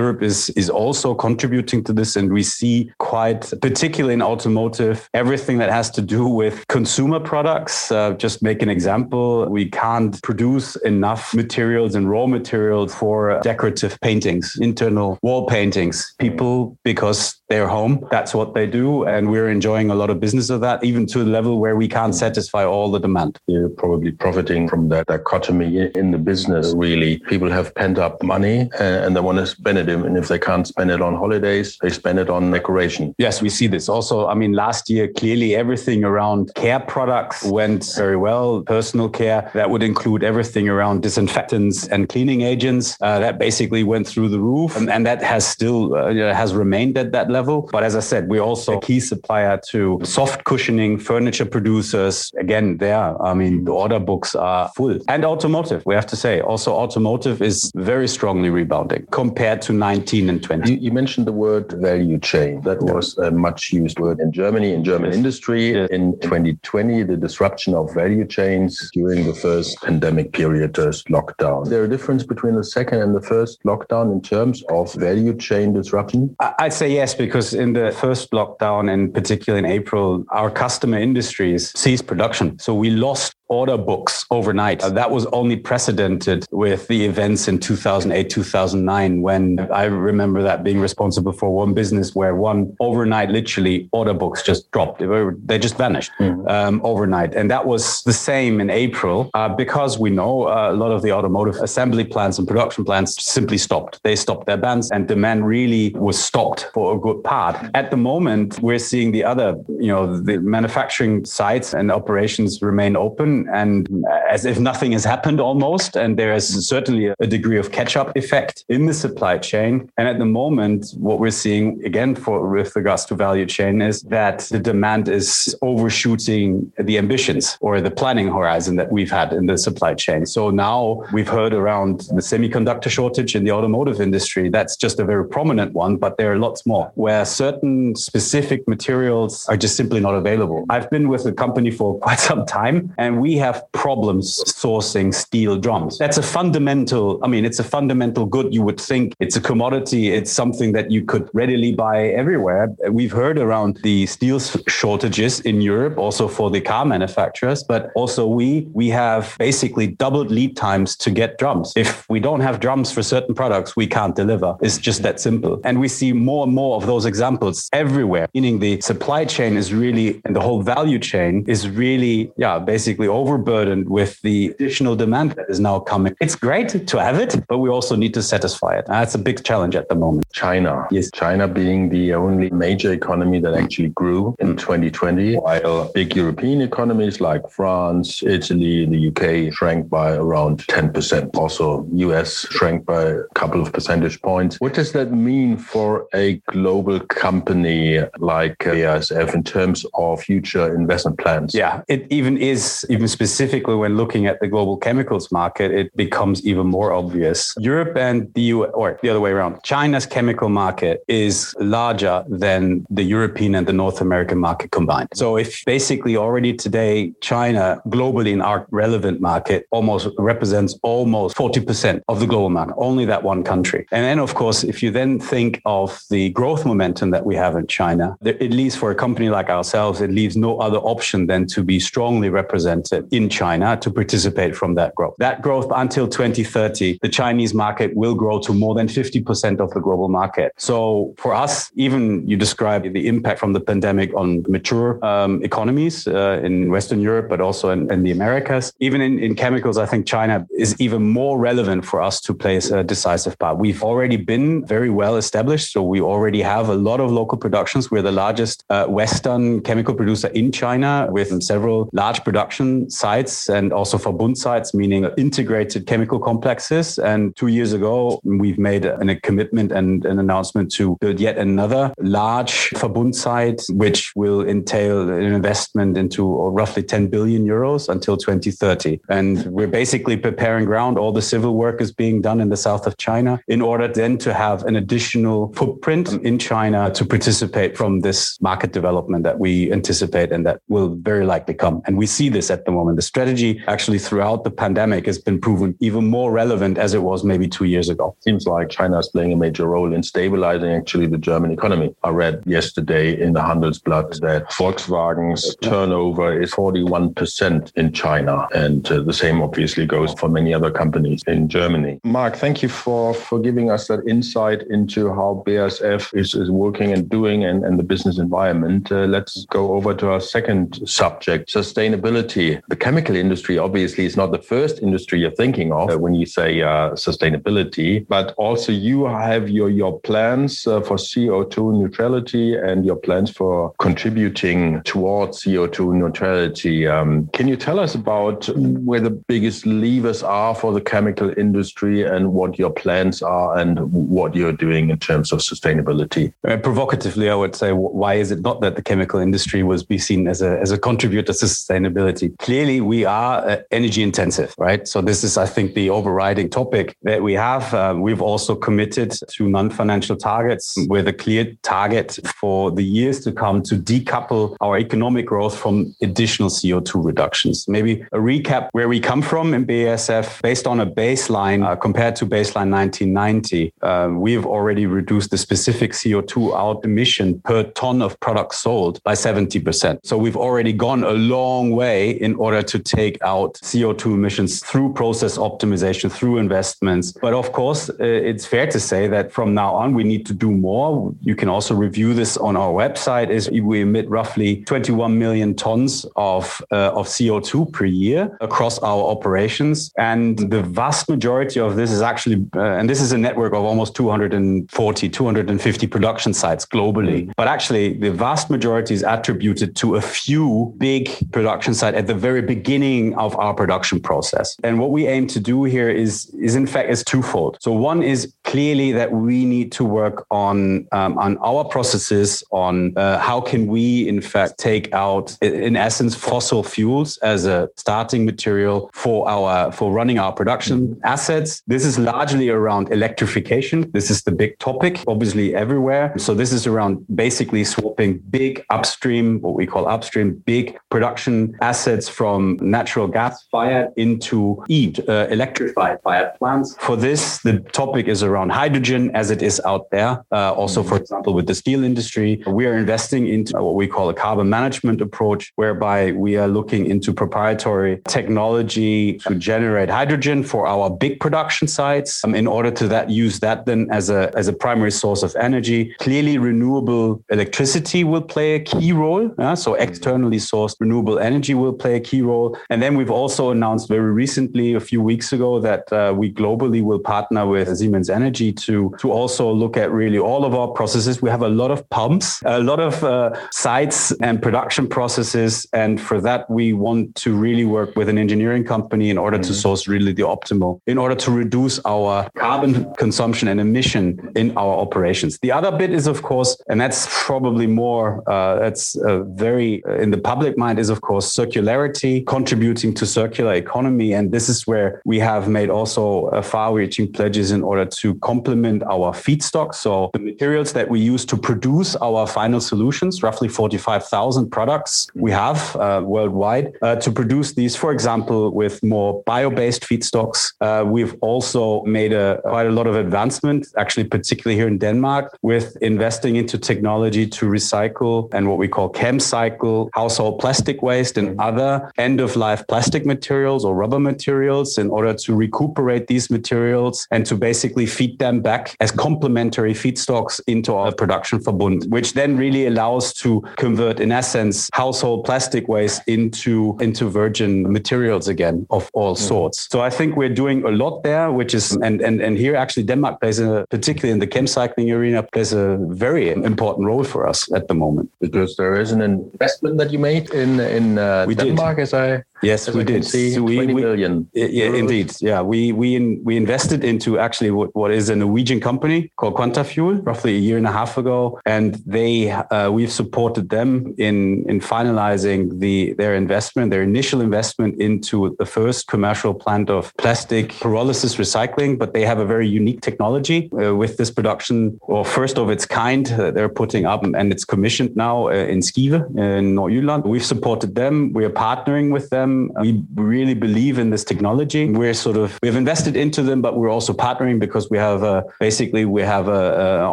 Europe 0.00 0.20
is 0.30 0.50
is 0.62 0.68
also 0.68 1.14
contributing 1.14 1.80
to 1.84 1.92
this, 1.92 2.16
and 2.16 2.26
we 2.38 2.42
see 2.42 2.76
quite, 2.98 3.42
particularly 3.68 4.14
in 4.14 4.22
automotive, 4.32 5.08
everything 5.14 5.56
that 5.62 5.70
has 5.70 5.88
to 5.92 6.02
do 6.16 6.22
with 6.40 6.54
consumer 6.68 7.20
products. 7.20 7.76
Uh, 7.92 8.14
just 8.24 8.42
make 8.42 8.60
an 8.66 8.70
example: 8.76 9.24
we 9.58 9.64
can't 9.82 10.14
produce 10.22 10.68
enough 10.92 11.24
materials 11.42 11.94
and 11.94 12.10
raw 12.14 12.26
materials 12.26 12.90
for 13.00 13.16
decorative 13.42 13.92
paintings, 14.00 14.46
internal 14.60 15.18
wall 15.22 15.46
paintings. 15.46 15.96
People 16.18 16.76
because 16.82 17.20
they're 17.48 17.68
home, 17.68 17.94
that's 18.10 18.34
what 18.34 18.54
they 18.56 18.66
do, 18.66 19.04
and 19.04 19.30
we're 19.30 19.50
enjoying 19.58 19.90
a 19.90 19.94
lot 19.94 20.10
of 20.10 20.18
business 20.18 20.50
of 20.50 20.60
that, 20.66 20.82
even 20.82 21.06
to 21.12 21.22
a 21.22 21.28
level 21.38 21.60
where 21.62 21.76
we 21.76 21.86
can't 21.86 22.14
satisfy 22.14 22.64
all 22.64 22.90
the 22.90 22.98
demand. 22.98 23.38
You're 23.46 23.74
probably 23.82 24.12
profiting 24.24 24.68
from 24.68 24.88
that 24.88 25.06
dichotomy 25.06 25.90
in 25.94 26.10
the 26.10 26.18
business, 26.18 26.74
really 26.76 27.03
people 27.32 27.50
have 27.50 27.74
pent 27.74 27.98
up 27.98 28.22
money 28.22 28.58
and 28.78 29.14
they 29.14 29.20
want 29.20 29.38
to 29.38 29.46
spend 29.46 29.78
it. 29.78 29.88
And 29.88 30.16
if 30.16 30.28
they 30.28 30.38
can't 30.38 30.66
spend 30.66 30.90
it 30.90 31.00
on 31.00 31.14
holidays, 31.14 31.78
they 31.82 31.90
spend 31.90 32.18
it 32.18 32.28
on 32.30 32.50
decoration. 32.50 33.14
Yes, 33.18 33.42
we 33.42 33.50
see 33.58 33.68
this 33.68 33.88
also. 33.88 34.26
I 34.26 34.34
mean, 34.34 34.52
last 34.52 34.90
year, 34.90 35.08
clearly 35.08 35.54
everything 35.54 36.04
around 36.04 36.52
care 36.54 36.80
products 36.80 37.44
went 37.44 37.82
very 37.96 38.16
well. 38.16 38.62
Personal 38.62 39.08
care, 39.08 39.50
that 39.54 39.68
would 39.70 39.82
include 39.82 40.22
everything 40.22 40.68
around 40.68 41.02
disinfectants 41.02 41.86
and 41.88 42.08
cleaning 42.08 42.40
agents. 42.42 42.96
Uh, 43.00 43.18
that 43.18 43.38
basically 43.38 43.84
went 43.84 44.06
through 44.06 44.28
the 44.28 44.40
roof. 44.40 44.76
And, 44.76 44.90
and 44.90 45.06
that 45.06 45.22
has 45.22 45.46
still 45.46 45.94
uh, 45.94 46.12
has 46.34 46.54
remained 46.54 46.96
at 46.98 47.12
that 47.12 47.30
level. 47.30 47.68
But 47.72 47.82
as 47.84 47.94
I 47.96 48.00
said, 48.00 48.28
we're 48.28 48.48
also 48.52 48.78
a 48.78 48.80
key 48.80 49.00
supplier 49.00 49.60
to 49.70 50.00
soft 50.04 50.44
cushioning 50.44 50.98
furniture 50.98 51.44
producers. 51.56 52.32
Again, 52.38 52.78
there, 52.78 53.20
I 53.22 53.34
mean, 53.34 53.64
the 53.64 53.72
order 53.72 53.98
books 53.98 54.34
are 54.34 54.70
full. 54.76 54.98
And 55.08 55.24
automotive, 55.24 55.84
we 55.86 55.94
have 55.94 56.06
to 56.06 56.16
say, 56.16 56.40
also 56.40 56.72
automotive 56.72 56.93
automotive 56.94 57.42
is 57.42 57.72
very 57.74 58.06
strongly 58.06 58.50
rebounding 58.50 59.04
compared 59.10 59.60
to 59.60 59.72
19 59.72 60.28
and 60.28 60.40
20. 60.42 60.70
You, 60.70 60.78
you 60.78 60.92
mentioned 60.92 61.26
the 61.26 61.32
word 61.32 61.72
value 61.72 62.20
chain. 62.20 62.60
That 62.60 62.80
was 62.82 63.18
a 63.18 63.32
much 63.32 63.72
used 63.72 63.98
word 63.98 64.20
in 64.20 64.30
Germany, 64.30 64.72
in 64.72 64.84
German 64.84 65.10
yes. 65.10 65.16
industry. 65.16 65.72
Yes. 65.72 65.90
In 65.90 66.18
2020, 66.20 67.02
the 67.02 67.16
disruption 67.16 67.74
of 67.74 67.92
value 67.92 68.24
chains 68.24 68.90
during 68.92 69.26
the 69.26 69.34
first 69.34 69.82
pandemic 69.82 70.32
period, 70.32 70.76
first 70.76 71.08
lockdown. 71.08 71.64
Is 71.64 71.70
there 71.70 71.82
a 71.82 71.88
difference 71.88 72.22
between 72.22 72.54
the 72.54 72.64
second 72.64 73.02
and 73.02 73.14
the 73.14 73.22
first 73.22 73.62
lockdown 73.64 74.12
in 74.12 74.20
terms 74.20 74.62
of 74.70 74.94
value 74.94 75.36
chain 75.36 75.72
disruption? 75.72 76.36
I'd 76.60 76.72
say 76.72 76.92
yes, 76.92 77.12
because 77.14 77.54
in 77.54 77.72
the 77.72 77.90
first 77.90 78.30
lockdown, 78.30 78.92
and 78.92 79.12
particularly 79.12 79.66
in 79.66 79.72
April, 79.72 80.24
our 80.30 80.50
customer 80.50 80.98
industries 80.98 81.76
ceased 81.76 82.06
production. 82.06 82.56
So 82.60 82.72
we 82.72 82.90
lost 82.90 83.34
order 83.54 83.78
books 83.78 84.26
overnight. 84.30 84.82
Uh, 84.82 84.90
that 84.90 85.10
was 85.10 85.26
only 85.26 85.56
precedented 85.56 86.46
with 86.50 86.88
the 86.88 87.04
events 87.04 87.48
in 87.48 87.58
2008, 87.58 88.28
2009, 88.28 89.22
when 89.22 89.60
I 89.72 89.84
remember 89.84 90.42
that 90.42 90.64
being 90.64 90.80
responsible 90.80 91.32
for 91.32 91.54
one 91.54 91.72
business 91.74 92.14
where 92.14 92.34
one 92.34 92.76
overnight, 92.80 93.30
literally, 93.30 93.88
order 93.92 94.14
books 94.14 94.42
just 94.42 94.70
dropped. 94.72 94.98
They, 94.98 95.06
were, 95.06 95.36
they 95.44 95.58
just 95.58 95.76
vanished 95.76 96.10
mm. 96.18 96.50
um, 96.50 96.80
overnight. 96.84 97.34
And 97.34 97.50
that 97.50 97.66
was 97.66 98.02
the 98.02 98.12
same 98.12 98.60
in 98.60 98.70
April 98.70 99.30
uh, 99.34 99.48
because 99.48 99.98
we 99.98 100.10
know 100.10 100.48
uh, 100.48 100.72
a 100.72 100.76
lot 100.76 100.90
of 100.90 101.02
the 101.02 101.12
automotive 101.12 101.56
assembly 101.56 102.04
plants 102.04 102.38
and 102.38 102.48
production 102.48 102.84
plants 102.84 103.22
simply 103.22 103.58
stopped. 103.58 104.00
They 104.02 104.16
stopped 104.16 104.46
their 104.46 104.56
bands 104.56 104.90
and 104.90 105.06
demand 105.06 105.46
really 105.46 105.90
was 105.90 106.22
stopped 106.22 106.70
for 106.74 106.96
a 106.96 106.98
good 106.98 107.22
part. 107.22 107.56
At 107.74 107.90
the 107.90 107.96
moment, 107.96 108.60
we're 108.60 108.78
seeing 108.78 109.12
the 109.12 109.24
other, 109.24 109.56
you 109.68 109.88
know, 109.88 110.18
the 110.18 110.38
manufacturing 110.38 111.24
sites 111.24 111.74
and 111.74 111.92
operations 111.92 112.60
remain 112.60 112.96
open 112.96 113.43
and 113.52 114.04
as 114.30 114.44
if 114.44 114.58
nothing 114.58 114.92
has 114.92 115.04
happened 115.04 115.40
almost. 115.40 115.96
And 115.96 116.18
there 116.18 116.34
is 116.34 116.68
certainly 116.68 117.12
a 117.18 117.26
degree 117.26 117.58
of 117.58 117.72
catch 117.72 117.96
up 117.96 118.16
effect 118.16 118.64
in 118.68 118.86
the 118.86 118.94
supply 118.94 119.38
chain. 119.38 119.90
And 119.96 120.08
at 120.08 120.18
the 120.18 120.24
moment, 120.24 120.92
what 120.98 121.18
we're 121.18 121.30
seeing 121.30 121.84
again 121.84 122.14
for 122.14 122.48
with 122.48 122.74
regards 122.76 123.04
to 123.06 123.14
value 123.14 123.46
chain 123.46 123.80
is 123.82 124.02
that 124.02 124.40
the 124.50 124.58
demand 124.58 125.08
is 125.08 125.56
overshooting 125.62 126.72
the 126.78 126.98
ambitions 126.98 127.56
or 127.60 127.80
the 127.80 127.90
planning 127.90 128.28
horizon 128.28 128.76
that 128.76 128.90
we've 128.90 129.10
had 129.10 129.32
in 129.32 129.46
the 129.46 129.58
supply 129.58 129.94
chain. 129.94 130.26
So 130.26 130.50
now 130.50 131.02
we've 131.12 131.28
heard 131.28 131.52
around 131.52 132.00
the 132.00 132.22
semiconductor 132.22 132.90
shortage 132.90 133.34
in 133.34 133.44
the 133.44 133.52
automotive 133.52 134.00
industry. 134.00 134.48
That's 134.48 134.76
just 134.76 134.98
a 134.98 135.04
very 135.04 135.26
prominent 135.26 135.72
one, 135.72 135.96
but 135.96 136.16
there 136.16 136.32
are 136.32 136.38
lots 136.38 136.66
more 136.66 136.90
where 136.94 137.24
certain 137.24 137.94
specific 137.96 138.66
materials 138.68 139.46
are 139.48 139.56
just 139.56 139.76
simply 139.76 140.00
not 140.00 140.14
available. 140.14 140.64
I've 140.68 140.90
been 140.90 141.08
with 141.08 141.24
the 141.24 141.32
company 141.32 141.70
for 141.70 141.98
quite 142.04 142.18
some 142.18 142.46
time 142.46 142.94
and 142.98 143.20
we 143.24 143.38
have 143.38 143.64
problems 143.72 144.26
sourcing 144.64 145.08
steel 145.14 145.56
drums. 145.56 145.96
That's 145.96 146.18
a 146.18 146.22
fundamental, 146.38 147.04
I 147.24 147.28
mean, 147.34 147.46
it's 147.46 147.58
a 147.58 147.64
fundamental 147.64 148.26
good. 148.26 148.52
You 148.52 148.62
would 148.68 148.78
think 148.78 149.14
it's 149.18 149.36
a 149.36 149.40
commodity. 149.40 150.02
It's 150.18 150.30
something 150.30 150.72
that 150.72 150.90
you 150.90 151.00
could 151.10 151.30
readily 151.32 151.72
buy 151.72 152.08
everywhere. 152.22 152.64
We've 152.90 153.16
heard 153.22 153.38
around 153.38 153.80
the 153.82 154.04
steel 154.16 154.38
shortages 154.68 155.40
in 155.40 155.62
Europe, 155.62 155.96
also 155.96 156.28
for 156.28 156.50
the 156.50 156.60
car 156.60 156.84
manufacturers, 156.84 157.62
but 157.62 157.82
also 157.94 158.26
we, 158.26 158.68
we 158.74 158.88
have 158.90 159.34
basically 159.38 159.86
doubled 159.86 160.30
lead 160.30 160.54
times 160.54 160.94
to 160.96 161.08
get 161.10 161.38
drums. 161.38 161.72
If 161.76 162.06
we 162.10 162.20
don't 162.20 162.40
have 162.40 162.60
drums 162.60 162.92
for 162.92 163.02
certain 163.02 163.34
products, 163.34 163.74
we 163.74 163.86
can't 163.86 164.14
deliver. 164.14 164.54
It's 164.60 164.76
just 164.76 165.00
that 165.06 165.18
simple. 165.18 165.62
And 165.64 165.80
we 165.80 165.88
see 165.88 166.12
more 166.12 166.44
and 166.44 166.52
more 166.52 166.76
of 166.76 166.84
those 166.84 167.06
examples 167.06 167.70
everywhere, 167.72 168.28
meaning 168.34 168.58
the 168.58 168.82
supply 168.82 169.24
chain 169.24 169.56
is 169.56 169.72
really, 169.72 170.20
and 170.26 170.36
the 170.36 170.42
whole 170.42 170.60
value 170.62 170.98
chain 170.98 171.44
is 171.48 171.60
really, 171.70 172.30
yeah, 172.36 172.58
basically 172.58 173.08
overburdened 173.14 173.88
with 173.88 174.20
the 174.22 174.48
additional 174.48 174.96
demand 174.96 175.32
that 175.32 175.46
is 175.48 175.60
now 175.60 175.78
coming. 175.78 176.14
It's 176.20 176.34
great 176.34 176.86
to 176.86 177.00
have 177.00 177.18
it, 177.18 177.44
but 177.48 177.58
we 177.58 177.68
also 177.68 177.96
need 177.96 178.14
to 178.14 178.22
satisfy 178.22 178.76
it. 178.78 178.86
That's 178.86 179.14
a 179.14 179.18
big 179.18 179.44
challenge 179.44 179.76
at 179.76 179.88
the 179.88 179.94
moment. 179.94 180.24
China. 180.32 180.86
Yes. 180.90 181.10
China 181.12 181.46
being 181.48 181.88
the 181.88 182.14
only 182.14 182.50
major 182.50 182.92
economy 182.92 183.40
that 183.40 183.54
actually 183.54 183.90
grew 183.90 184.34
in 184.38 184.54
mm. 184.54 184.58
2020, 184.58 185.36
while 185.36 185.92
big 185.92 186.16
European 186.16 186.60
economies 186.60 187.20
like 187.20 187.48
France, 187.48 188.22
Italy, 188.22 188.84
the 188.84 189.08
UK 189.10 189.52
shrank 189.52 189.88
by 189.88 190.12
around 190.12 190.58
10%. 190.66 191.36
Also, 191.36 191.86
US 191.92 192.46
shrank 192.50 192.84
by 192.84 193.02
a 193.02 193.22
couple 193.34 193.60
of 193.60 193.72
percentage 193.72 194.20
points. 194.22 194.60
What 194.60 194.74
does 194.74 194.92
that 194.92 195.12
mean 195.12 195.56
for 195.56 196.06
a 196.14 196.34
global 196.48 197.00
company 197.00 198.00
like 198.18 198.58
BASF 198.58 199.34
in 199.34 199.42
terms 199.44 199.86
of 199.94 200.22
future 200.22 200.74
investment 200.74 201.18
plans? 201.18 201.54
Yeah, 201.54 201.82
it 201.88 202.06
even 202.10 202.36
is, 202.38 202.84
even 202.88 203.03
specifically 203.08 203.74
when 203.74 203.96
looking 203.96 204.26
at 204.26 204.40
the 204.40 204.48
global 204.48 204.76
chemicals 204.76 205.30
market, 205.32 205.70
it 205.70 205.94
becomes 205.96 206.44
even 206.44 206.66
more 206.66 206.92
obvious. 206.92 207.54
Europe 207.58 207.96
and 207.96 208.32
the 208.34 208.42
US, 208.54 208.70
or 208.74 208.98
the 209.02 209.10
other 209.10 209.20
way 209.20 209.30
around, 209.30 209.62
China's 209.62 210.06
chemical 210.06 210.48
market 210.48 211.02
is 211.08 211.54
larger 211.58 212.24
than 212.28 212.84
the 212.90 213.02
European 213.02 213.54
and 213.54 213.66
the 213.66 213.72
North 213.72 214.00
American 214.00 214.38
market 214.38 214.70
combined. 214.70 215.08
So 215.14 215.36
if 215.36 215.64
basically 215.64 216.16
already 216.16 216.52
today, 216.54 217.12
China 217.20 217.80
globally 217.88 218.32
in 218.32 218.40
our 218.40 218.66
relevant 218.70 219.20
market 219.20 219.66
almost 219.70 220.08
represents 220.18 220.78
almost 220.82 221.36
40% 221.36 222.02
of 222.08 222.20
the 222.20 222.26
global 222.26 222.50
market, 222.50 222.74
only 222.76 223.04
that 223.06 223.22
one 223.22 223.42
country. 223.44 223.86
And 223.90 224.04
then, 224.04 224.18
of 224.18 224.34
course, 224.34 224.64
if 224.64 224.82
you 224.82 224.90
then 224.90 225.18
think 225.18 225.60
of 225.64 226.00
the 226.10 226.30
growth 226.30 226.64
momentum 226.64 227.10
that 227.10 227.24
we 227.24 227.34
have 227.36 227.56
in 227.56 227.66
China, 227.66 228.16
it 228.24 228.52
leaves 228.52 228.76
for 228.76 228.90
a 228.90 228.94
company 228.94 229.28
like 229.28 229.48
ourselves, 229.48 230.00
it 230.00 230.10
leaves 230.10 230.36
no 230.36 230.58
other 230.58 230.78
option 230.78 231.26
than 231.26 231.46
to 231.48 231.62
be 231.62 231.78
strongly 231.80 232.28
represented 232.28 232.93
in 233.10 233.28
China 233.28 233.76
to 233.78 233.90
participate 233.90 234.56
from 234.56 234.74
that 234.74 234.94
growth. 234.94 235.14
That 235.18 235.42
growth 235.42 235.70
until 235.74 236.06
2030, 236.08 236.98
the 237.02 237.08
Chinese 237.08 237.54
market 237.54 237.94
will 237.94 238.14
grow 238.14 238.38
to 238.40 238.52
more 238.52 238.74
than 238.74 238.86
50% 238.86 239.60
of 239.60 239.70
the 239.70 239.80
global 239.80 240.08
market. 240.08 240.52
So 240.56 241.14
for 241.18 241.34
us, 241.34 241.70
even 241.74 242.26
you 242.28 242.36
describe 242.36 242.82
the 242.92 243.06
impact 243.08 243.38
from 243.40 243.52
the 243.52 243.60
pandemic 243.60 244.14
on 244.14 244.44
mature 244.48 245.04
um, 245.04 245.42
economies 245.42 246.06
uh, 246.06 246.40
in 246.42 246.70
Western 246.70 247.00
Europe, 247.00 247.28
but 247.28 247.40
also 247.40 247.70
in, 247.70 247.90
in 247.92 248.02
the 248.02 248.10
Americas. 248.10 248.72
Even 248.80 249.00
in, 249.00 249.18
in 249.18 249.34
chemicals, 249.34 249.78
I 249.78 249.86
think 249.86 250.06
China 250.06 250.46
is 250.58 250.78
even 250.80 251.02
more 251.02 251.38
relevant 251.38 251.84
for 251.84 252.02
us 252.02 252.20
to 252.22 252.34
play 252.34 252.56
a 252.56 252.84
decisive 252.84 253.38
part. 253.38 253.58
We've 253.58 253.82
already 253.82 254.16
been 254.16 254.64
very 254.66 254.90
well 254.90 255.16
established. 255.16 255.72
So 255.72 255.82
we 255.82 256.00
already 256.00 256.42
have 256.42 256.68
a 256.68 256.74
lot 256.74 257.00
of 257.00 257.10
local 257.10 257.38
productions. 257.38 257.90
We're 257.90 258.02
the 258.02 258.12
largest 258.12 258.64
uh, 258.70 258.86
Western 258.86 259.60
chemical 259.62 259.94
producer 259.94 260.28
in 260.28 260.52
China 260.52 261.08
with 261.10 261.42
several 261.42 261.88
large 261.92 262.22
production 262.24 262.83
sites 262.90 263.48
and 263.48 263.72
also 263.72 263.98
Verbund 263.98 264.36
sites, 264.36 264.74
meaning 264.74 265.04
integrated 265.16 265.86
chemical 265.86 266.18
complexes. 266.18 266.98
And 266.98 267.34
two 267.36 267.48
years 267.48 267.72
ago, 267.72 268.20
we've 268.24 268.58
made 268.58 268.84
a, 268.84 268.98
a 269.00 269.20
commitment 269.20 269.72
and 269.72 270.04
an 270.04 270.18
announcement 270.18 270.72
to 270.72 270.96
build 271.00 271.20
yet 271.20 271.38
another 271.38 271.92
large 271.98 272.70
Verbund 272.70 273.14
site, 273.14 273.62
which 273.70 274.12
will 274.16 274.46
entail 274.46 275.08
an 275.08 275.22
investment 275.22 275.96
into 275.96 276.24
roughly 276.50 276.82
10 276.82 277.08
billion 277.08 277.46
euros 277.46 277.88
until 277.88 278.16
2030. 278.16 279.00
And 279.08 279.44
we're 279.46 279.66
basically 279.66 280.16
preparing 280.16 280.64
ground. 280.64 280.98
All 280.98 281.12
the 281.12 281.22
civil 281.22 281.54
work 281.54 281.80
is 281.80 281.92
being 281.92 282.20
done 282.20 282.40
in 282.40 282.48
the 282.48 282.56
south 282.56 282.86
of 282.86 282.96
China 282.96 283.40
in 283.48 283.60
order 283.60 283.88
then 283.88 284.18
to 284.18 284.34
have 284.34 284.64
an 284.64 284.76
additional 284.76 285.52
footprint 285.54 286.12
in 286.12 286.38
China 286.38 286.90
to 286.92 287.04
participate 287.04 287.76
from 287.76 288.00
this 288.00 288.40
market 288.40 288.72
development 288.72 289.24
that 289.24 289.38
we 289.38 289.72
anticipate 289.72 290.32
and 290.32 290.46
that 290.46 290.60
will 290.68 290.90
very 290.96 291.24
likely 291.24 291.54
come. 291.54 291.82
And 291.86 291.96
we 291.96 292.06
see 292.06 292.28
this 292.28 292.50
at 292.50 292.64
the 292.64 292.72
moment. 292.74 292.96
The 292.96 293.02
strategy 293.02 293.62
actually 293.66 293.98
throughout 293.98 294.44
the 294.44 294.50
pandemic 294.50 295.06
has 295.06 295.18
been 295.18 295.40
proven 295.40 295.76
even 295.80 296.06
more 296.06 296.32
relevant 296.32 296.78
as 296.78 296.94
it 296.94 297.02
was 297.02 297.24
maybe 297.24 297.48
two 297.48 297.64
years 297.64 297.88
ago. 297.88 298.16
Seems 298.20 298.46
like 298.46 298.68
China 298.70 298.98
is 298.98 299.08
playing 299.08 299.32
a 299.32 299.36
major 299.36 299.66
role 299.66 299.92
in 299.92 300.02
stabilizing 300.02 300.70
actually 300.70 301.06
the 301.06 301.18
German 301.18 301.50
economy. 301.50 301.94
I 302.04 302.10
read 302.10 302.42
yesterday 302.46 303.20
in 303.20 303.32
the 303.32 303.40
Handelsblatt 303.40 304.20
that 304.20 304.50
Volkswagen's 304.50 305.56
turnover 305.56 306.40
is 306.40 306.52
41% 306.52 307.72
in 307.76 307.92
China. 307.92 308.46
And 308.54 308.90
uh, 308.90 309.02
the 309.02 309.12
same 309.12 309.42
obviously 309.42 309.86
goes 309.86 310.12
for 310.14 310.28
many 310.28 310.52
other 310.52 310.70
companies 310.70 311.22
in 311.26 311.48
Germany. 311.48 312.00
Mark, 312.04 312.36
thank 312.36 312.62
you 312.62 312.68
for, 312.68 313.14
for 313.14 313.38
giving 313.38 313.70
us 313.70 313.88
that 313.88 314.06
insight 314.06 314.62
into 314.70 315.08
how 315.08 315.42
BASF 315.46 316.16
is, 316.16 316.34
is 316.34 316.50
working 316.50 316.92
and 316.92 317.08
doing 317.08 317.44
and, 317.44 317.64
and 317.64 317.78
the 317.78 317.82
business 317.82 318.18
environment. 318.18 318.90
Uh, 318.90 319.06
let's 319.06 319.44
go 319.46 319.74
over 319.74 319.94
to 319.94 320.10
our 320.10 320.20
second 320.20 320.86
subject, 320.88 321.52
sustainability. 321.52 322.60
The 322.68 322.76
chemical 322.76 323.14
industry 323.14 323.58
obviously 323.58 324.06
is 324.06 324.16
not 324.16 324.32
the 324.32 324.38
first 324.38 324.80
industry 324.80 325.20
you're 325.20 325.30
thinking 325.30 325.70
of 325.70 325.90
uh, 325.90 325.98
when 325.98 326.14
you 326.14 326.24
say 326.24 326.62
uh, 326.62 326.92
sustainability, 326.92 328.06
but 328.08 328.32
also 328.38 328.72
you 328.72 329.04
have 329.04 329.50
your, 329.50 329.68
your 329.68 330.00
plans 330.00 330.66
uh, 330.66 330.80
for 330.80 330.96
CO2 330.96 331.78
neutrality 331.78 332.54
and 332.54 332.86
your 332.86 332.96
plans 332.96 333.30
for 333.30 333.74
contributing 333.78 334.80
towards 334.82 335.42
CO2 335.42 335.94
neutrality. 335.94 336.86
Um, 336.86 337.28
can 337.34 337.48
you 337.48 337.56
tell 337.56 337.78
us 337.78 337.94
about 337.94 338.48
where 338.56 339.00
the 339.00 339.10
biggest 339.10 339.66
levers 339.66 340.22
are 340.22 340.54
for 340.54 340.72
the 340.72 340.80
chemical 340.80 341.38
industry 341.38 342.02
and 342.02 342.32
what 342.32 342.58
your 342.58 342.70
plans 342.70 343.20
are 343.20 343.58
and 343.58 343.78
what 343.92 344.34
you're 344.34 344.52
doing 344.52 344.88
in 344.88 344.98
terms 344.98 345.32
of 345.32 345.40
sustainability? 345.40 346.32
Uh, 346.48 346.56
provocatively, 346.56 347.28
I 347.28 347.34
would 347.34 347.54
say, 347.54 347.72
why 347.72 348.14
is 348.14 348.30
it 348.30 348.40
not 348.40 348.62
that 348.62 348.76
the 348.76 348.82
chemical 348.82 349.20
industry 349.20 349.62
was 349.62 349.84
be 349.84 349.98
seen 349.98 350.28
as 350.28 350.40
a, 350.40 350.58
as 350.60 350.70
a 350.70 350.78
contributor 350.78 351.32
to 351.32 351.44
sustainability? 351.44 352.36
Clearly, 352.38 352.53
we 352.54 353.04
are 353.04 353.44
uh, 353.48 353.56
energy 353.72 354.02
intensive, 354.02 354.54
right? 354.58 354.86
So 354.86 355.00
this 355.00 355.24
is, 355.24 355.36
I 355.36 355.46
think, 355.46 355.74
the 355.74 355.90
overriding 355.90 356.48
topic 356.48 356.96
that 357.02 357.20
we 357.20 357.32
have. 357.34 357.74
Uh, 357.74 357.96
we've 357.98 358.22
also 358.22 358.54
committed 358.54 359.10
to 359.10 359.48
non-financial 359.48 360.16
targets 360.16 360.76
with 360.88 361.08
a 361.08 361.12
clear 361.12 361.52
target 361.62 362.18
for 362.40 362.70
the 362.70 362.84
years 362.84 363.24
to 363.24 363.32
come 363.32 363.60
to 363.64 363.74
decouple 363.74 364.56
our 364.60 364.78
economic 364.78 365.26
growth 365.26 365.58
from 365.58 365.94
additional 366.00 366.48
CO2 366.48 367.04
reductions. 367.04 367.66
Maybe 367.66 368.02
a 368.12 368.18
recap 368.18 368.68
where 368.70 368.88
we 368.88 369.00
come 369.00 369.20
from 369.20 369.52
in 369.52 369.66
BASF 369.66 370.40
based 370.40 370.68
on 370.68 370.78
a 370.78 370.86
baseline 370.86 371.66
uh, 371.66 371.74
compared 371.74 372.14
to 372.16 372.24
baseline 372.24 372.70
1990. 372.70 373.72
Uh, 373.82 374.10
we've 374.12 374.46
already 374.46 374.86
reduced 374.86 375.32
the 375.32 375.38
specific 375.38 375.90
CO2 375.90 376.56
out 376.56 376.84
emission 376.84 377.40
per 377.40 377.64
ton 377.72 378.00
of 378.00 378.18
product 378.20 378.54
sold 378.54 379.02
by 379.02 379.14
70%. 379.14 379.98
So 380.04 380.16
we've 380.16 380.36
already 380.36 380.72
gone 380.72 381.02
a 381.02 381.12
long 381.12 381.72
way 381.72 382.12
in 382.12 382.36
order 382.44 382.62
to 382.62 382.78
take 382.78 383.16
out 383.22 383.54
CO2 383.70 384.04
emissions 384.18 384.52
through 384.68 384.88
process 385.02 385.32
optimization, 385.38 386.06
through 386.18 386.36
investments. 386.46 387.06
But 387.24 387.32
of 387.42 387.46
course, 387.58 387.82
uh, 387.88 388.30
it's 388.30 388.46
fair 388.54 388.66
to 388.74 388.80
say 388.90 389.02
that 389.14 389.32
from 389.36 389.48
now 389.54 389.70
on, 389.82 389.94
we 389.98 390.04
need 390.12 390.24
to 390.30 390.34
do 390.34 390.50
more. 390.50 391.14
You 391.20 391.36
can 391.40 391.48
also 391.48 391.72
review 391.86 392.10
this 392.20 392.32
on 392.48 392.54
our 392.62 392.72
website. 392.82 393.28
Is 393.30 393.50
we 393.50 393.80
emit 393.80 394.06
roughly 394.08 394.50
21 394.64 395.18
million 395.24 395.54
tons 395.54 396.06
of, 396.16 396.62
uh, 396.70 396.98
of 396.98 397.06
CO2 397.06 397.72
per 397.72 397.86
year 397.86 398.36
across 398.40 398.78
our 398.90 399.02
operations. 399.14 399.92
And 399.96 400.38
the 400.54 400.62
vast 400.62 401.08
majority 401.08 401.60
of 401.60 401.76
this 401.76 401.90
is 401.90 402.02
actually, 402.02 402.38
uh, 402.56 402.78
and 402.78 402.88
this 402.88 403.00
is 403.00 403.12
a 403.12 403.18
network 403.18 403.52
of 403.54 403.62
almost 403.64 403.94
240, 403.94 405.08
250 405.08 405.86
production 405.86 406.32
sites 406.34 406.64
globally. 406.66 407.32
But 407.36 407.48
actually, 407.48 407.94
the 407.94 408.10
vast 408.10 408.50
majority 408.50 408.94
is 408.94 409.02
attributed 409.02 409.76
to 409.76 409.96
a 409.96 410.00
few 410.00 410.74
big 410.78 411.02
production 411.32 411.74
sites 411.74 411.96
at 411.96 412.06
the 412.06 412.14
very 412.28 412.42
beginning 412.56 413.02
of 413.24 413.30
our 413.44 413.54
production 413.62 413.98
process. 414.00 414.56
And 414.66 414.74
what 414.82 414.90
we 414.96 415.02
aim 415.06 415.24
to 415.36 415.40
do 415.52 415.56
here 415.74 415.90
is, 416.04 416.12
is 416.48 416.54
in 416.62 416.66
fact, 416.66 416.86
is 416.94 417.04
twofold. 417.12 417.52
So 417.60 417.70
one 417.90 418.00
is 418.02 418.20
clearly 418.44 418.88
that 419.00 419.10
we 419.12 419.44
need 419.54 419.68
to 419.78 419.84
work 420.00 420.16
on, 420.30 420.86
um, 420.98 421.12
on 421.18 421.36
our 421.50 421.64
processes, 421.74 422.28
on 422.50 422.74
uh, 422.96 423.18
how 423.18 423.38
can 423.50 423.62
we, 423.66 424.08
in 424.08 424.20
fact, 424.20 424.52
take 424.58 424.86
out, 425.06 425.26
in 425.42 425.76
essence, 425.88 426.12
fossil 426.30 426.62
fuels 426.74 427.10
as 427.18 427.40
a 427.56 427.68
starting 427.76 428.22
material 428.24 428.90
for 428.94 429.28
our, 429.28 429.70
for 429.78 429.92
running 429.92 430.18
our 430.24 430.32
production 430.32 430.76
assets. 431.04 431.62
This 431.66 431.84
is 431.84 431.98
largely 431.98 432.48
around 432.48 432.84
electrification. 432.98 433.90
This 433.92 434.10
is 434.10 434.22
the 434.22 434.32
big 434.32 434.58
topic, 434.58 434.94
obviously 435.06 435.54
everywhere. 435.54 436.06
So 436.16 436.30
this 436.34 436.52
is 436.52 436.66
around 436.66 437.04
basically 437.14 437.64
swapping 437.64 438.12
big 438.30 438.64
upstream, 438.70 439.40
what 439.44 439.54
we 439.60 439.66
call 439.66 439.84
upstream, 439.86 440.28
big 440.46 440.78
production 440.94 441.34
assets 441.60 442.08
from 442.14 442.58
natural 442.60 443.06
gas 443.08 443.44
fired 443.50 443.88
into 443.96 444.64
EED, 444.68 445.08
uh, 445.08 445.26
electrified 445.30 445.98
fired 446.02 446.30
plants. 446.38 446.76
For 446.78 446.96
this, 446.96 447.38
the 447.42 447.60
topic 447.72 448.06
is 448.08 448.22
around 448.22 448.50
hydrogen 448.50 449.10
as 449.14 449.30
it 449.30 449.42
is 449.42 449.60
out 449.64 449.90
there. 449.90 450.24
Uh, 450.32 450.52
also, 450.52 450.82
for 450.82 450.96
example, 450.96 451.34
with 451.34 451.46
the 451.46 451.54
steel 451.54 451.82
industry, 451.82 452.42
we 452.46 452.66
are 452.66 452.76
investing 452.76 453.26
into 453.26 453.52
what 453.62 453.74
we 453.74 453.86
call 453.86 454.08
a 454.08 454.14
carbon 454.14 454.48
management 454.48 455.00
approach, 455.00 455.52
whereby 455.56 456.12
we 456.12 456.36
are 456.36 456.48
looking 456.48 456.86
into 456.86 457.12
proprietary 457.12 458.00
technology 458.08 459.18
to 459.18 459.34
generate 459.34 459.90
hydrogen 459.90 460.42
for 460.42 460.66
our 460.66 460.88
big 460.90 461.18
production 461.20 461.66
sites 461.66 462.24
um, 462.24 462.34
in 462.34 462.46
order 462.46 462.70
to 462.70 462.86
that 462.88 463.10
use 463.10 463.40
that 463.40 463.66
then 463.66 463.88
as 463.90 464.10
a, 464.10 464.30
as 464.36 464.46
a 464.48 464.52
primary 464.52 464.92
source 464.92 465.22
of 465.22 465.34
energy. 465.36 465.94
Clearly, 465.98 466.38
renewable 466.38 467.22
electricity 467.30 468.04
will 468.04 468.22
play 468.22 468.54
a 468.54 468.60
key 468.60 468.92
role. 468.92 469.34
Uh, 469.38 469.56
so 469.56 469.74
externally 469.74 470.38
sourced 470.38 470.76
renewable 470.78 471.18
energy 471.18 471.54
will 471.54 471.72
play 471.72 471.96
a 471.96 472.00
key 472.08 472.22
role. 472.22 472.48
And 472.70 472.78
then 472.82 472.92
we've 472.98 473.14
also 473.20 473.50
announced 473.50 473.86
very 473.88 474.12
recently, 474.24 474.74
a 474.74 474.84
few 474.90 475.00
weeks 475.10 475.28
ago, 475.36 475.50
that 475.68 475.82
uh, 475.92 476.12
we 476.20 476.26
globally 476.42 476.82
will 476.88 477.02
partner 477.14 477.44
with 477.54 477.68
Siemens 477.78 478.10
Energy 478.20 478.52
to, 478.66 478.94
to 479.00 479.06
also 479.18 479.44
look 479.62 479.74
at 479.76 479.88
really 480.02 480.20
all 480.30 480.42
of 480.48 480.52
our 480.60 480.68
processes. 480.78 481.14
We 481.26 481.30
have 481.30 481.42
a 481.42 481.54
lot 481.62 481.70
of 481.70 481.80
pumps, 481.90 482.42
a 482.44 482.62
lot 482.70 482.80
of 482.80 482.94
uh, 483.04 483.30
sites 483.50 484.12
and 484.26 484.34
production 484.46 484.84
processes. 484.96 485.66
And 485.72 486.00
for 486.08 486.20
that, 486.28 486.48
we 486.58 486.66
want 486.86 487.14
to 487.24 487.28
really 487.46 487.66
work 487.78 487.90
with 487.98 488.08
an 488.08 488.18
engineering 488.18 488.64
company 488.64 489.06
in 489.10 489.18
order 489.18 489.38
mm-hmm. 489.38 489.52
to 489.52 489.64
source 489.64 489.82
really 489.94 490.12
the 490.12 490.26
optimal, 490.34 490.80
in 490.86 490.98
order 490.98 491.16
to 491.24 491.30
reduce 491.30 491.80
our 491.84 492.28
carbon 492.36 492.72
consumption 493.04 493.48
and 493.48 493.60
emission 493.60 494.04
in 494.34 494.56
our 494.56 494.74
operations. 494.84 495.38
The 495.46 495.52
other 495.58 495.72
bit 495.80 495.90
is, 495.90 496.06
of 496.06 496.18
course, 496.22 496.50
and 496.68 496.80
that's 496.80 497.00
probably 497.26 497.66
more, 497.66 498.06
uh, 498.34 498.58
that's 498.58 498.96
uh, 498.96 499.22
very 499.46 499.82
uh, 499.84 500.04
in 500.04 500.10
the 500.10 500.22
public 500.32 500.54
mind, 500.64 500.78
is 500.78 500.90
of 500.90 501.00
course 501.00 501.26
circularity, 501.40 501.93
contributing 502.26 502.94
to 502.94 503.06
circular 503.06 503.54
economy. 503.54 504.12
And 504.12 504.32
this 504.32 504.48
is 504.48 504.66
where 504.66 505.00
we 505.04 505.18
have 505.20 505.48
made 505.48 505.70
also 505.70 506.26
uh, 506.26 506.42
far 506.42 506.74
reaching 506.74 507.10
pledges 507.10 507.50
in 507.50 507.62
order 507.62 507.84
to 507.84 508.14
complement 508.16 508.82
our 508.84 509.12
feedstock. 509.12 509.74
So 509.74 510.10
the 510.12 510.18
materials 510.18 510.72
that 510.72 510.88
we 510.88 511.00
use 511.00 511.24
to 511.26 511.36
produce 511.36 511.96
our 511.96 512.26
final 512.26 512.60
solutions, 512.60 513.22
roughly 513.22 513.48
45,000 513.48 514.50
products 514.50 515.08
we 515.14 515.30
have 515.30 515.76
uh, 515.76 516.02
worldwide, 516.04 516.76
uh, 516.82 516.96
to 516.96 517.10
produce 517.10 517.52
these, 517.54 517.76
for 517.76 517.92
example, 517.92 518.50
with 518.50 518.82
more 518.82 519.22
bio 519.26 519.50
based 519.50 519.82
feedstocks. 519.82 520.52
Uh, 520.60 520.84
we've 520.84 521.16
also 521.20 521.82
made 521.84 522.12
a, 522.12 522.40
quite 522.42 522.66
a 522.66 522.70
lot 522.70 522.86
of 522.86 522.96
advancement, 522.96 523.66
actually, 523.76 524.04
particularly 524.04 524.56
here 524.56 524.68
in 524.68 524.78
Denmark, 524.78 525.38
with 525.42 525.76
investing 525.80 526.36
into 526.36 526.58
technology 526.58 527.26
to 527.26 527.46
recycle 527.46 528.28
and 528.32 528.48
what 528.48 528.58
we 528.58 528.68
call 528.68 528.92
ChemCycle 528.92 529.90
household 529.94 530.40
plastic 530.40 530.82
waste 530.82 531.18
and 531.18 531.40
other 531.40 531.83
end 531.98 532.20
of 532.20 532.36
life 532.36 532.66
plastic 532.68 533.06
materials 533.06 533.64
or 533.64 533.74
rubber 533.74 533.98
materials 533.98 534.78
in 534.78 534.90
order 534.90 535.14
to 535.14 535.34
recuperate 535.34 536.06
these 536.06 536.30
materials 536.30 537.06
and 537.10 537.26
to 537.26 537.36
basically 537.36 537.86
feed 537.86 538.18
them 538.18 538.40
back 538.40 538.76
as 538.80 538.90
complementary 538.90 539.74
feedstocks 539.74 540.40
into 540.46 540.74
our 540.74 540.92
production 540.92 541.38
verbund, 541.38 541.88
which 541.88 542.14
then 542.14 542.36
really 542.36 542.66
allows 542.66 543.12
to 543.12 543.42
convert, 543.56 544.00
in 544.00 544.12
essence, 544.12 544.68
household 544.72 545.24
plastic 545.24 545.68
waste 545.68 546.02
into, 546.06 546.76
into 546.80 547.08
virgin 547.08 547.70
materials 547.72 548.28
again 548.28 548.66
of 548.70 548.90
all 548.94 549.14
mm-hmm. 549.14 549.24
sorts. 549.24 549.68
So 549.70 549.80
I 549.80 549.90
think 549.90 550.16
we're 550.16 550.34
doing 550.34 550.64
a 550.64 550.70
lot 550.70 551.02
there, 551.02 551.30
which 551.32 551.54
is, 551.54 551.72
and, 551.72 552.00
and, 552.00 552.20
and 552.20 552.36
here 552.36 552.56
actually 552.56 552.84
Denmark 552.84 553.20
plays 553.20 553.38
a, 553.38 553.66
particularly 553.70 554.12
in 554.12 554.18
the 554.18 554.26
chem 554.26 554.46
cycling 554.46 554.90
arena, 554.90 555.22
plays 555.22 555.52
a 555.52 555.78
very 555.80 556.30
important 556.30 556.86
role 556.86 557.04
for 557.04 557.26
us 557.26 557.50
at 557.52 557.68
the 557.68 557.74
moment. 557.74 558.10
Because 558.20 558.56
there 558.56 558.80
is 558.80 558.92
an 558.92 559.00
investment 559.00 559.78
that 559.78 559.90
you 559.92 559.98
made 559.98 560.30
in, 560.30 560.60
in 560.60 560.98
uh, 560.98 561.26
Denmark, 561.26 561.73
did. 561.73 561.73
As 561.78 561.94
I 561.94 562.24
Yes, 562.44 562.70
we 562.70 562.84
did. 562.84 563.04
See, 563.04 563.32
so 563.32 563.42
we, 563.42 563.56
20 563.56 563.74
million. 563.74 564.28
We, 564.34 564.48
yeah, 564.48 564.66
euros. 564.66 564.78
indeed. 564.78 565.12
Yeah, 565.20 565.40
we 565.42 565.72
we 565.72 565.96
in, 565.96 566.22
we 566.24 566.36
invested 566.36 566.84
into 566.84 567.18
actually 567.18 567.50
what, 567.50 567.74
what 567.74 567.90
is 567.90 568.08
a 568.10 568.16
Norwegian 568.16 568.60
company 568.60 569.12
called 569.16 569.34
Quantafuel 569.34 570.04
roughly 570.06 570.36
a 570.36 570.38
year 570.38 570.56
and 570.56 570.66
a 570.66 570.72
half 570.72 570.98
ago, 570.98 571.40
and 571.46 571.74
they 571.86 572.30
uh, 572.30 572.70
we've 572.70 572.92
supported 572.92 573.48
them 573.50 573.94
in 573.98 574.44
in 574.48 574.60
finalizing 574.60 575.60
the 575.60 575.94
their 575.94 576.14
investment, 576.14 576.70
their 576.70 576.82
initial 576.82 577.20
investment 577.20 577.80
into 577.80 578.36
the 578.38 578.46
first 578.46 578.86
commercial 578.88 579.32
plant 579.34 579.70
of 579.70 579.92
plastic 579.96 580.52
pyrolysis 580.64 581.16
recycling. 581.16 581.78
But 581.78 581.94
they 581.94 582.04
have 582.04 582.18
a 582.18 582.26
very 582.34 582.48
unique 582.48 582.80
technology 582.80 583.50
uh, 583.52 583.74
with 583.74 583.96
this 583.96 584.10
production, 584.10 584.78
or 584.82 585.04
first 585.04 585.38
of 585.38 585.50
its 585.50 585.64
kind, 585.66 586.10
uh, 586.12 586.30
they're 586.30 586.48
putting 586.62 586.84
up, 586.86 587.02
and 587.04 587.32
it's 587.32 587.44
commissioned 587.44 587.96
now 587.96 588.28
uh, 588.28 588.52
in 588.54 588.60
Skive 588.60 589.00
in 589.16 589.54
Nordjylland. 589.54 590.04
We've 590.04 590.24
supported 590.34 590.74
them. 590.74 591.12
We 591.12 591.24
are 591.24 591.30
partnering 591.30 591.92
with 591.92 592.10
them 592.10 592.33
we 592.60 592.82
really 592.94 593.34
believe 593.34 593.78
in 593.78 593.90
this 593.90 594.04
technology. 594.04 594.62
We're 594.70 594.94
sort 594.94 595.16
of 595.16 595.38
we've 595.42 595.56
invested 595.56 595.96
into 595.96 596.22
them, 596.22 596.40
but 596.42 596.56
we're 596.56 596.74
also 596.76 596.92
partnering 596.92 597.38
because 597.38 597.70
we 597.70 597.78
have 597.78 598.02
a, 598.02 598.24
basically 598.40 598.84
we 598.84 599.02
have 599.02 599.28
a, 599.28 599.42
a 599.84 599.92